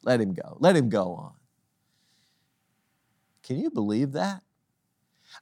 Let 0.06 0.22
him 0.22 0.34
go. 0.34 0.58
Let 0.60 0.76
him 0.76 0.88
go 0.88 1.13
on. 1.13 1.34
Can 3.44 3.60
you 3.60 3.70
believe 3.70 4.13
that? 4.13 4.41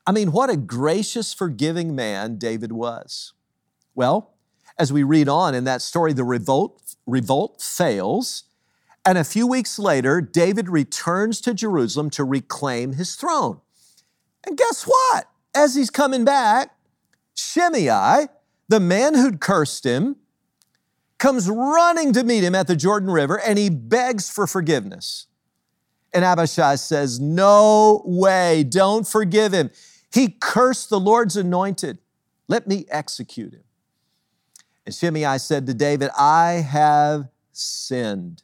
I 0.07 0.11
mean, 0.11 0.31
what 0.31 0.49
a 0.49 0.57
gracious, 0.57 1.33
forgiving 1.33 1.95
man 1.95 2.37
David 2.37 2.71
was. 2.71 3.33
Well, 3.93 4.33
as 4.79 4.91
we 4.91 5.03
read 5.03 5.29
on 5.29 5.53
in 5.53 5.65
that 5.65 5.83
story, 5.83 6.13
the 6.13 6.23
revolt, 6.23 6.95
revolt 7.05 7.61
fails. 7.61 8.45
And 9.05 9.17
a 9.17 9.23
few 9.23 9.45
weeks 9.45 9.77
later, 9.77 10.19
David 10.19 10.69
returns 10.69 11.39
to 11.41 11.53
Jerusalem 11.53 12.09
to 12.11 12.23
reclaim 12.23 12.93
his 12.93 13.15
throne. 13.15 13.61
And 14.45 14.57
guess 14.57 14.83
what? 14.85 15.27
as 15.53 15.75
he's 15.75 15.89
coming 15.89 16.25
back, 16.25 16.75
Shimei, 17.35 18.27
the 18.67 18.79
man 18.79 19.15
who'd 19.15 19.39
cursed 19.39 19.85
him, 19.85 20.17
comes 21.23 21.49
running 21.49 22.11
to 22.11 22.21
meet 22.21 22.43
him 22.43 22.53
at 22.53 22.67
the 22.67 22.75
Jordan 22.75 23.09
River 23.09 23.39
and 23.39 23.57
he 23.57 23.69
begs 23.69 24.29
for 24.29 24.45
forgiveness. 24.45 25.27
And 26.13 26.25
Abishai 26.25 26.75
says, 26.75 27.17
No 27.17 28.01
way, 28.03 28.65
don't 28.65 29.07
forgive 29.07 29.53
him. 29.53 29.71
He 30.13 30.35
cursed 30.41 30.89
the 30.89 30.99
Lord's 30.99 31.37
anointed. 31.37 31.99
Let 32.49 32.67
me 32.67 32.85
execute 32.89 33.53
him. 33.53 33.63
And 34.85 34.93
Shimei 34.93 35.37
said 35.37 35.65
to 35.67 35.73
David, 35.73 36.09
I 36.19 36.65
have 36.69 37.29
sinned. 37.53 38.43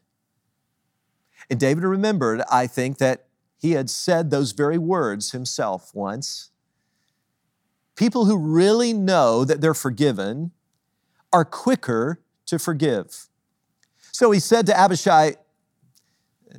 And 1.49 1.59
David 1.59 1.83
remembered, 1.83 2.41
I 2.49 2.65
think, 2.65 2.97
that 2.99 3.25
he 3.57 3.71
had 3.73 3.89
said 3.89 4.29
those 4.29 4.53
very 4.53 4.77
words 4.77 5.31
himself 5.31 5.93
once. 5.93 6.51
People 7.97 8.23
who 8.23 8.37
really 8.37 8.93
know 8.93 9.43
that 9.43 9.59
they're 9.59 9.73
forgiven 9.73 10.51
are 11.33 11.43
quicker 11.43 12.21
to 12.49 12.59
forgive. 12.59 13.27
So 14.11 14.31
he 14.31 14.39
said 14.39 14.65
to 14.67 14.77
Abishai, 14.77 15.35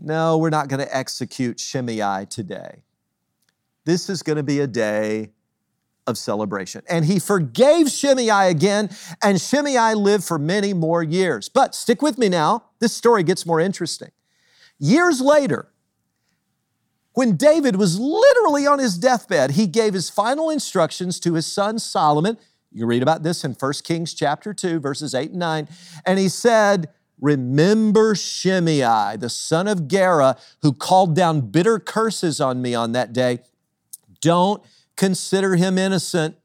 No, 0.01 0.39
we're 0.39 0.51
not 0.51 0.69
going 0.69 0.81
to 0.81 0.97
execute 0.97 1.61
Shimei 1.61 2.27
today. 2.29 2.85
This 3.85 4.09
is 4.09 4.23
going 4.23 4.37
to 4.37 4.43
be 4.43 4.61
a 4.61 4.67
day 4.67 5.31
of 6.07 6.19
celebration. 6.19 6.83
And 6.89 7.05
he 7.05 7.19
forgave 7.19 7.91
Shimei 7.91 8.51
again, 8.51 8.91
and 9.23 9.41
Shimei 9.41 9.95
lived 9.95 10.25
for 10.25 10.39
many 10.39 10.73
more 10.75 11.03
years. 11.03 11.49
But 11.49 11.75
stick 11.75 12.03
with 12.03 12.19
me 12.19 12.29
now, 12.29 12.65
this 12.79 12.95
story 12.95 13.23
gets 13.23 13.47
more 13.47 13.61
interesting. 13.61 14.11
Years 14.79 15.21
later, 15.21 15.71
when 17.13 17.37
David 17.37 17.77
was 17.77 17.99
literally 17.99 18.67
on 18.67 18.79
his 18.79 18.97
deathbed, 18.97 19.53
he 19.53 19.67
gave 19.67 19.95
his 19.95 20.09
final 20.09 20.51
instructions 20.51 21.21
to 21.21 21.35
his 21.35 21.47
son 21.47 21.79
Solomon. 21.79 22.39
You 22.73 22.87
read 22.87 23.03
about 23.03 23.23
this 23.23 23.45
in 23.45 23.53
1 23.53 23.73
Kings 23.85 24.15
chapter 24.15 24.55
2, 24.55 24.79
verses 24.79 25.15
8 25.15 25.31
and 25.31 25.41
9. 25.41 25.69
And 26.07 26.19
he 26.19 26.29
said, 26.29 26.89
Remember 27.21 28.15
Shimei, 28.15 29.17
the 29.19 29.29
son 29.29 29.69
of 29.69 29.89
Gera, 29.89 30.39
who 30.63 30.73
called 30.73 31.15
down 31.15 31.51
bitter 31.51 31.79
curses 31.79 32.41
on 32.41 32.63
me 32.63 32.75
on 32.75 32.93
that 32.93 33.13
day. 33.13 33.41
Don't 34.21 34.63
consider 34.97 35.57
him 35.57 35.77
innocent. 35.79 36.37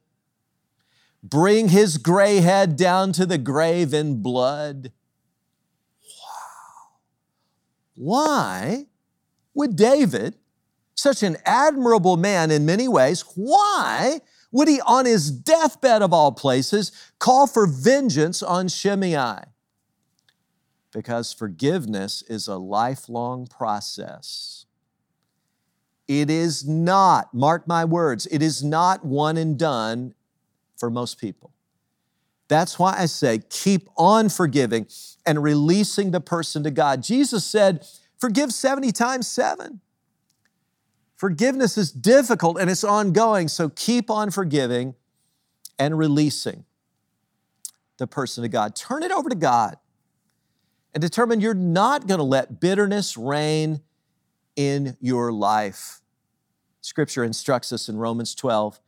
Bring 1.24 1.70
his 1.70 1.98
gray 1.98 2.42
head 2.42 2.76
down 2.76 3.14
to 3.14 3.26
the 3.26 3.38
grave 3.38 3.94
in 3.94 4.22
blood. 4.22 4.92
Wow. 6.04 6.88
Why 7.96 8.86
would 9.54 9.76
David, 9.76 10.36
such 10.94 11.24
an 11.24 11.38
admirable 11.46 12.18
man 12.18 12.52
in 12.52 12.66
many 12.66 12.88
ways, 12.88 13.24
why 13.36 14.20
would 14.56 14.70
he, 14.70 14.80
on 14.80 15.06
his 15.06 15.32
deathbed 15.32 16.02
of 16.02 16.14
all 16.14 16.32
places, 16.32 16.94
call 17.20 17.46
for 17.46 17.68
vengeance 17.68 18.42
on 18.42 18.70
Shimei? 18.70 19.40
Because 20.94 21.34
forgiveness 21.34 22.24
is 22.30 22.48
a 22.48 22.56
lifelong 22.56 23.48
process. 23.48 24.66
It 26.08 26.30
is 26.30 26.66
not, 26.66 27.34
mark 27.34 27.68
my 27.68 27.84
words, 27.84 28.28
it 28.32 28.42
is 28.42 28.64
not 28.64 29.04
one 29.04 29.36
and 29.36 29.60
done 29.60 30.16
for 30.78 30.90
most 30.90 31.20
people. 31.20 31.52
That's 32.48 32.80
why 32.80 32.96
I 32.98 33.08
say 33.08 33.42
keep 33.50 33.90
on 33.98 34.30
forgiving 34.30 34.88
and 35.26 35.44
releasing 35.44 36.12
the 36.12 36.22
person 36.22 36.64
to 36.64 36.72
God. 36.72 37.04
Jesus 37.04 37.44
said, 37.44 37.86
forgive 38.22 38.54
70 38.54 38.94
times 38.94 39.28
seven. 39.28 39.82
Forgiveness 41.16 41.78
is 41.78 41.92
difficult 41.92 42.60
and 42.60 42.70
it's 42.70 42.84
ongoing, 42.84 43.48
so 43.48 43.70
keep 43.70 44.10
on 44.10 44.32
forgiving 44.32 44.96
and 45.80 45.98
releasing 45.98 46.66
the 47.98 48.08
person 48.08 48.42
to 48.44 48.50
God. 48.50 48.76
Turn 48.76 49.04
it 49.04 49.12
over 49.12 49.30
to 49.30 49.36
God 49.36 49.78
and 50.94 51.02
determine 51.02 51.40
you're 51.40 51.54
not 51.54 52.08
going 52.08 52.18
to 52.18 52.24
let 52.24 52.60
bitterness 52.60 53.16
reign 53.18 53.82
in 54.56 54.98
your 55.00 55.32
life. 55.32 56.02
Scripture 56.82 57.24
instructs 57.24 57.72
us 57.72 57.90
in 57.90 57.98
Romans 57.98 58.36
12 58.36 58.80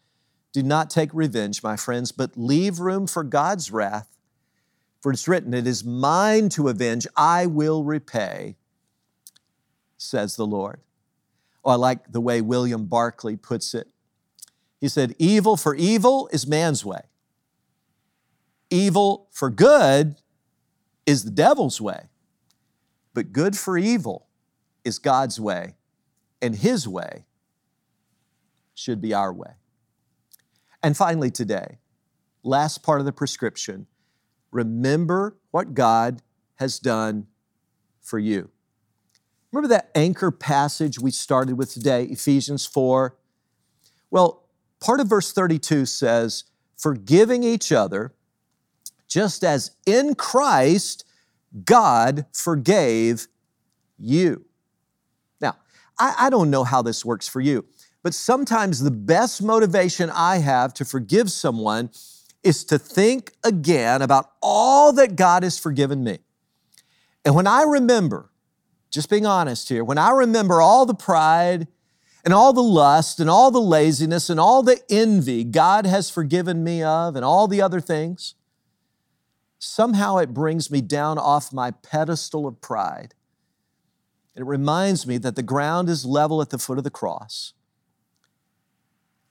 do 0.58 0.63
not 0.63 0.90
take 0.90 1.13
revenge, 1.13 1.62
my 1.62 1.76
friends, 1.76 2.12
but 2.12 2.36
leave 2.36 2.80
room 2.80 3.06
for 3.06 3.24
God's 3.24 3.72
wrath. 3.72 4.18
For 5.02 5.12
it's 5.12 5.28
written, 5.28 5.54
It 5.54 5.68
is 5.68 5.84
mine 5.84 6.50
to 6.50 6.68
avenge, 6.68 7.06
I 7.16 7.46
will 7.46 7.84
repay, 7.84 8.56
says 9.98 10.36
the 10.36 10.48
Lord. 10.48 10.80
Oh, 11.67 11.71
I 11.71 11.75
like 11.75 12.13
the 12.13 12.21
way 12.21 12.39
William 12.39 12.86
Barclay 12.86 13.36
puts 13.36 13.73
it. 13.73 13.89
He 14.80 14.88
said, 14.88 15.13
Evil 15.19 15.58
for 15.58 15.75
evil 15.75 16.30
is 16.32 16.47
man's 16.47 16.86
way, 16.86 17.01
evil 18.69 19.27
for 19.34 19.49
good 19.49 20.15
is 21.06 21.25
the 21.25 21.32
devil's 21.32 21.82
way, 21.82 22.08
but 23.13 23.34
good 23.34 23.58
for 23.58 23.77
evil 23.77 24.27
is 24.86 24.97
God's 24.97 25.41
way, 25.41 25.75
and 26.41 26.56
His 26.56 26.88
way 26.88 27.25
should 28.73 29.01
be 29.01 29.13
our 29.13 29.34
way. 29.34 29.56
And 30.82 30.95
finally, 30.95 31.32
today, 31.32 31.80
last 32.43 32.82
part 32.82 33.01
of 33.01 33.06
the 33.06 33.12
prescription 33.12 33.88
remember 34.51 35.36
what 35.51 35.73
God 35.73 36.21
has 36.56 36.80
done 36.80 37.27
for 37.99 38.19
you. 38.19 38.51
Remember 39.52 39.70
that 39.70 39.92
anchor 39.96 40.32
passage 40.32 41.00
we 41.00 41.12
started 41.12 41.58
with 41.58 41.74
today, 41.74 42.04
Ephesians 42.06 42.66
4? 42.66 43.16
Well, 44.12 44.44
part 44.80 45.00
of 45.00 45.08
verse 45.08 45.32
32 45.32 45.86
says, 45.86 46.44
Forgiving 46.76 47.44
each 47.44 47.72
other, 47.72 48.14
just 49.08 49.44
as 49.44 49.72
in 49.86 50.16
Christ 50.16 51.06
God 51.66 52.26
forgave 52.32 53.28
you. 53.98 54.48
I, 56.00 56.16
I 56.20 56.30
don't 56.30 56.50
know 56.50 56.64
how 56.64 56.82
this 56.82 57.04
works 57.04 57.28
for 57.28 57.42
you, 57.42 57.66
but 58.04 58.14
sometimes 58.14 58.80
the 58.80 58.92
best 58.92 59.42
motivation 59.42 60.10
I 60.10 60.38
have 60.38 60.74
to 60.76 60.86
forgive 60.86 61.32
someone 61.32 61.90
is 62.44 62.64
to 62.66 62.80
think 62.80 63.34
again 63.44 64.02
about 64.02 64.32
all 64.42 64.94
that 64.94 65.16
God 65.16 65.44
has 65.44 65.58
forgiven 65.60 66.04
me. 66.04 66.20
And 67.26 67.36
when 67.36 67.48
I 67.48 67.64
remember, 67.64 68.30
just 68.89 69.10
being 69.10 69.26
honest 69.26 69.69
here, 69.69 69.84
when 69.84 69.97
I 69.97 70.12
remember 70.12 70.62
all 70.62 70.86
the 70.86 70.93
pride 70.93 71.67
and 72.23 72.34
all 72.34 72.54
the 72.54 72.62
lust 72.62 73.19
and 73.19 73.30
all 73.30 73.52
the 73.52 73.60
laziness 73.60 74.30
and 74.30 74.39
all 74.39 74.63
the 74.63 74.80
envy 74.89 75.43
God 75.43 75.86
has 75.86 76.10
forgiven 76.10 76.63
me 76.63 76.84
of 76.84 77.15
and 77.15 77.23
all 77.23 77.47
the 77.47 77.62
other 77.62 77.80
things, 77.80 78.36
somehow 79.60 80.17
it 80.17 80.34
brings 80.34 80.71
me 80.71 80.82
down 80.82 81.17
off 81.17 81.52
my 81.52 81.71
pedestal 81.71 82.47
of 82.47 82.62
pride 82.62 83.13
it 84.38 84.45
reminds 84.45 85.08
me 85.08 85.17
that 85.17 85.36
the 85.36 85.41
ground 85.41 85.89
is 85.89 86.06
level 86.06 86.41
at 86.43 86.52
the 86.52 86.60
foot 86.60 86.78
of 86.78 86.84
the 86.84 86.91
cross. 86.91 87.54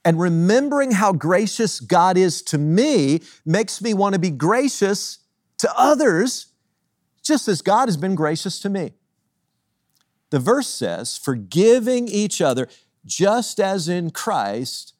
And 0.04 0.18
remembering 0.18 0.90
how 0.92 1.12
gracious 1.12 1.78
God 1.78 2.18
is 2.18 2.42
to 2.42 2.58
me 2.58 3.20
makes 3.44 3.80
me 3.80 3.94
want 3.94 4.14
to 4.14 4.18
be 4.18 4.30
gracious 4.30 5.18
to 5.58 5.72
others, 5.78 6.48
just 7.22 7.46
as 7.46 7.62
God 7.62 7.86
has 7.86 7.96
been 7.96 8.16
gracious 8.16 8.58
to 8.60 8.68
me. 8.68 8.94
The 10.30 10.38
verse 10.38 10.68
says, 10.68 11.16
forgiving 11.16 12.08
each 12.08 12.40
other, 12.40 12.68
just 13.04 13.60
as 13.60 13.88
in 13.88 14.10
Christ, 14.10 14.94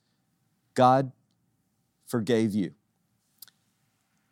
God 0.75 1.12
forgave 2.07 2.55
you. 2.55 2.73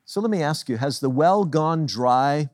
So 0.05 0.21
let 0.21 0.31
me 0.31 0.43
ask 0.43 0.69
you 0.69 0.77
has 0.77 1.01
the 1.01 1.11
well 1.11 1.45
gone 1.45 1.87
dry 1.87 2.51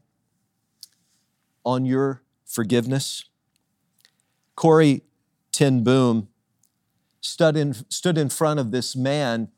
on 1.64 1.85
your 1.85 2.22
forgiveness. 2.46 3.24
Corrie 4.57 5.03
ten 5.53 5.85
Boom 5.85 6.29
stood 7.20 7.57
in, 7.57 7.74
stood 7.90 8.16
in 8.16 8.29
front 8.31 8.61
of 8.61 8.70
this 8.70 8.96
man, 8.96 9.48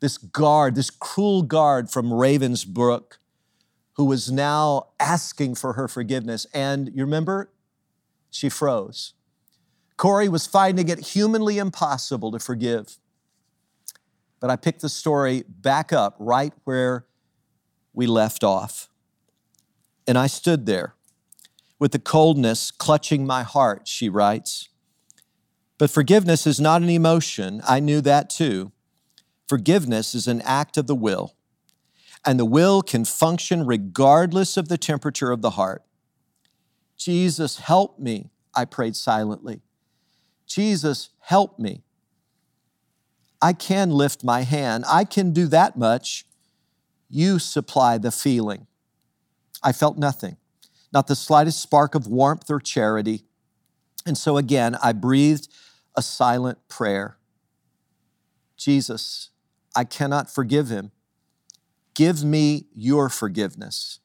this 0.00 0.18
guard, 0.18 0.74
this 0.74 0.90
cruel 0.90 1.42
guard 1.42 1.90
from 1.90 2.10
Ravensbrück, 2.10 3.18
who 3.94 4.04
was 4.04 4.30
now 4.30 4.88
asking 5.00 5.54
for 5.54 5.72
her 5.72 5.88
forgiveness. 5.88 6.46
And 6.52 6.88
you 6.94 7.04
remember, 7.04 7.50
she 8.30 8.48
froze. 8.48 9.14
Corrie 9.96 10.28
was 10.28 10.46
finding 10.46 10.88
it 10.88 10.98
humanly 10.98 11.58
impossible 11.58 12.30
to 12.32 12.38
forgive. 12.38 12.98
But 14.40 14.50
I 14.50 14.56
picked 14.56 14.82
the 14.82 14.88
story 14.88 15.44
back 15.48 15.92
up 15.92 16.16
right 16.18 16.52
where 16.64 17.06
we 17.94 18.06
left 18.06 18.44
off. 18.44 18.88
And 20.06 20.18
I 20.18 20.26
stood 20.26 20.66
there 20.66 20.94
with 21.78 21.92
the 21.92 21.98
coldness 21.98 22.70
clutching 22.70 23.26
my 23.26 23.42
heart, 23.42 23.88
she 23.88 24.08
writes. 24.08 24.68
But 25.78 25.90
forgiveness 25.90 26.46
is 26.46 26.60
not 26.60 26.82
an 26.82 26.88
emotion. 26.88 27.60
I 27.66 27.80
knew 27.80 28.00
that 28.02 28.30
too. 28.30 28.72
Forgiveness 29.48 30.14
is 30.14 30.26
an 30.26 30.40
act 30.42 30.76
of 30.76 30.86
the 30.86 30.94
will, 30.94 31.36
and 32.24 32.38
the 32.38 32.44
will 32.44 32.82
can 32.82 33.04
function 33.04 33.64
regardless 33.64 34.56
of 34.56 34.68
the 34.68 34.78
temperature 34.78 35.30
of 35.30 35.42
the 35.42 35.50
heart. 35.50 35.84
Jesus, 36.96 37.58
help 37.58 37.98
me, 37.98 38.30
I 38.54 38.64
prayed 38.64 38.96
silently. 38.96 39.60
Jesus, 40.46 41.10
help 41.20 41.58
me. 41.58 41.82
I 43.42 43.52
can 43.52 43.90
lift 43.90 44.24
my 44.24 44.42
hand. 44.42 44.84
I 44.88 45.04
can 45.04 45.32
do 45.32 45.46
that 45.48 45.76
much. 45.76 46.24
You 47.08 47.38
supply 47.38 47.98
the 47.98 48.10
feeling. 48.10 48.66
I 49.62 49.72
felt 49.72 49.98
nothing 49.98 50.36
not 50.96 51.08
the 51.08 51.14
slightest 51.14 51.60
spark 51.60 51.94
of 51.94 52.06
warmth 52.06 52.50
or 52.50 52.58
charity. 52.58 53.24
And 54.06 54.16
so 54.16 54.38
again, 54.38 54.76
I 54.82 54.92
breathed 54.92 55.48
a 55.94 56.00
silent 56.00 56.58
prayer 56.68 57.18
Jesus, 58.56 59.28
I 59.76 59.84
cannot 59.84 60.30
forgive 60.30 60.70
him. 60.70 60.90
Give 61.92 62.24
me 62.24 62.68
your 62.74 63.10
forgiveness. 63.10 64.00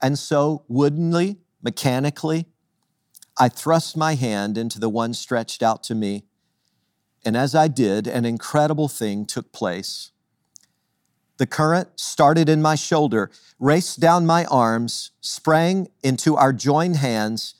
And 0.00 0.16
so, 0.16 0.64
woodenly, 0.68 1.38
mechanically, 1.62 2.46
I 3.38 3.48
thrust 3.48 3.96
my 3.96 4.14
hand 4.14 4.58
into 4.58 4.78
the 4.78 4.88
one 4.88 5.14
stretched 5.14 5.62
out 5.62 5.82
to 5.84 5.94
me. 5.94 6.24
And 7.24 7.36
as 7.36 7.54
I 7.54 7.68
did, 7.68 8.06
an 8.06 8.24
incredible 8.24 8.88
thing 8.88 9.26
took 9.26 9.52
place. 9.52 10.10
The 11.38 11.46
current 11.46 11.98
started 11.98 12.48
in 12.50 12.60
my 12.60 12.74
shoulder, 12.74 13.30
raced 13.58 13.98
down 13.98 14.26
my 14.26 14.44
arms, 14.46 15.12
sprang 15.20 15.88
into 16.02 16.36
our 16.36 16.52
joined 16.52 16.96
hands, 16.96 17.54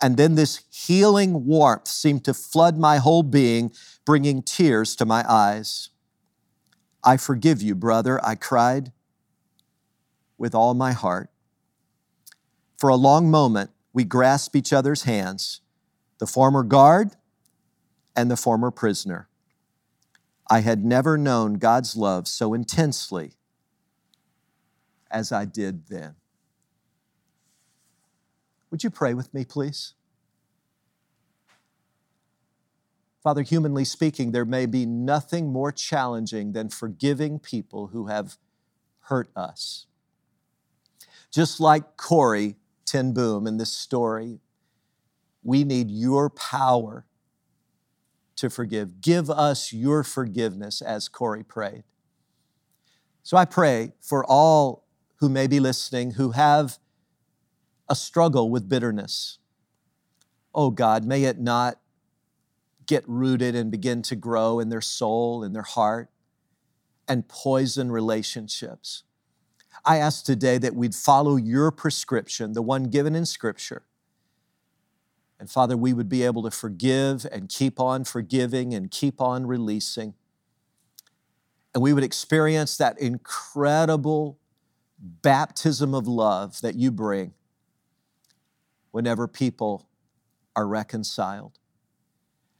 And 0.00 0.16
then 0.16 0.36
this 0.36 0.62
healing 0.70 1.46
warmth 1.46 1.88
seemed 1.88 2.24
to 2.24 2.34
flood 2.34 2.78
my 2.78 2.98
whole 2.98 3.22
being, 3.22 3.72
bringing 4.04 4.42
tears 4.42 4.94
to 4.96 5.04
my 5.04 5.24
eyes. 5.28 5.90
I 7.02 7.16
forgive 7.16 7.62
you, 7.62 7.74
brother, 7.74 8.24
I 8.24 8.34
cried 8.34 8.92
with 10.36 10.54
all 10.54 10.74
my 10.74 10.92
heart. 10.92 11.30
For 12.78 12.88
a 12.88 12.96
long 12.96 13.28
moment, 13.30 13.70
we 13.92 14.04
grasp 14.04 14.54
each 14.54 14.72
other's 14.72 15.02
hands, 15.02 15.60
the 16.18 16.26
former 16.26 16.62
guard 16.62 17.10
and 18.14 18.30
the 18.30 18.36
former 18.36 18.70
prisoner. 18.70 19.28
I 20.48 20.60
had 20.60 20.84
never 20.84 21.18
known 21.18 21.54
God's 21.54 21.96
love 21.96 22.28
so 22.28 22.54
intensely 22.54 23.32
as 25.10 25.32
I 25.32 25.44
did 25.44 25.88
then. 25.88 26.14
Would 28.70 28.84
you 28.84 28.90
pray 28.90 29.12
with 29.12 29.34
me, 29.34 29.44
please? 29.44 29.94
Father, 33.22 33.42
humanly 33.42 33.84
speaking, 33.84 34.30
there 34.30 34.44
may 34.44 34.66
be 34.66 34.86
nothing 34.86 35.52
more 35.52 35.72
challenging 35.72 36.52
than 36.52 36.68
forgiving 36.68 37.40
people 37.40 37.88
who 37.88 38.06
have 38.06 38.38
hurt 39.00 39.28
us. 39.34 39.86
Just 41.30 41.58
like 41.60 41.96
Corrie 41.96 42.56
ten 42.88 43.12
Boom 43.12 43.46
in 43.46 43.56
this 43.56 43.72
story, 43.72 44.40
we 45.42 45.64
need 45.64 45.90
your 45.90 46.30
power 46.30 47.06
to 48.36 48.48
forgive. 48.48 49.00
Give 49.00 49.28
us 49.30 49.72
your 49.72 50.02
forgiveness, 50.04 50.80
as 50.80 51.08
Corrie 51.08 51.42
prayed. 51.42 51.84
So 53.22 53.36
I 53.36 53.44
pray 53.44 53.92
for 54.00 54.24
all 54.24 54.86
who 55.16 55.28
may 55.28 55.46
be 55.46 55.60
listening 55.60 56.12
who 56.12 56.30
have 56.30 56.78
a 57.88 57.94
struggle 57.94 58.50
with 58.50 58.68
bitterness. 58.68 59.38
Oh 60.54 60.70
God, 60.70 61.04
may 61.04 61.24
it 61.24 61.38
not 61.38 61.80
get 62.86 63.04
rooted 63.06 63.54
and 63.54 63.70
begin 63.70 64.02
to 64.02 64.16
grow 64.16 64.60
in 64.60 64.68
their 64.70 64.80
soul, 64.80 65.42
in 65.42 65.52
their 65.52 65.62
heart, 65.62 66.10
and 67.06 67.28
poison 67.28 67.90
relationships. 67.90 69.02
I 69.88 69.96
ask 69.96 70.22
today 70.22 70.58
that 70.58 70.74
we'd 70.74 70.94
follow 70.94 71.36
your 71.36 71.70
prescription, 71.70 72.52
the 72.52 72.60
one 72.60 72.84
given 72.84 73.16
in 73.16 73.24
Scripture. 73.24 73.84
And 75.40 75.50
Father, 75.50 75.78
we 75.78 75.94
would 75.94 76.10
be 76.10 76.24
able 76.24 76.42
to 76.42 76.50
forgive 76.50 77.26
and 77.32 77.48
keep 77.48 77.80
on 77.80 78.04
forgiving 78.04 78.74
and 78.74 78.90
keep 78.90 79.18
on 79.18 79.46
releasing. 79.46 80.12
And 81.72 81.82
we 81.82 81.94
would 81.94 82.04
experience 82.04 82.76
that 82.76 83.00
incredible 83.00 84.38
baptism 84.98 85.94
of 85.94 86.06
love 86.06 86.60
that 86.60 86.74
you 86.74 86.90
bring 86.90 87.32
whenever 88.90 89.26
people 89.26 89.88
are 90.54 90.68
reconciled. 90.68 91.58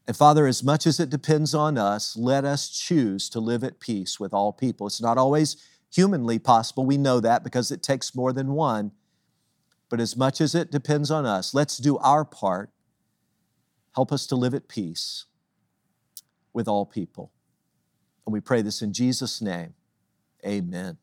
And 0.06 0.16
Father, 0.16 0.46
as 0.46 0.64
much 0.64 0.86
as 0.86 0.98
it 0.98 1.10
depends 1.10 1.54
on 1.54 1.76
us, 1.76 2.16
let 2.16 2.46
us 2.46 2.70
choose 2.70 3.28
to 3.28 3.40
live 3.40 3.62
at 3.64 3.80
peace 3.80 4.18
with 4.18 4.32
all 4.32 4.50
people. 4.50 4.86
It's 4.86 5.02
not 5.02 5.18
always 5.18 5.58
humanly 5.92 6.38
possible. 6.38 6.84
We 6.84 6.98
know 6.98 7.20
that 7.20 7.42
because 7.42 7.70
it 7.70 7.82
takes 7.82 8.14
more 8.14 8.32
than 8.32 8.52
one. 8.52 8.92
But 9.88 10.00
as 10.00 10.16
much 10.16 10.40
as 10.40 10.54
it 10.54 10.70
depends 10.70 11.10
on 11.10 11.24
us, 11.24 11.54
let's 11.54 11.78
do 11.78 11.96
our 11.98 12.24
part. 12.24 12.70
Help 13.94 14.12
us 14.12 14.26
to 14.26 14.36
live 14.36 14.54
at 14.54 14.68
peace 14.68 15.24
with 16.52 16.68
all 16.68 16.84
people. 16.84 17.32
And 18.26 18.32
we 18.32 18.40
pray 18.40 18.60
this 18.60 18.82
in 18.82 18.92
Jesus' 18.92 19.40
name. 19.40 19.74
Amen. 20.44 20.98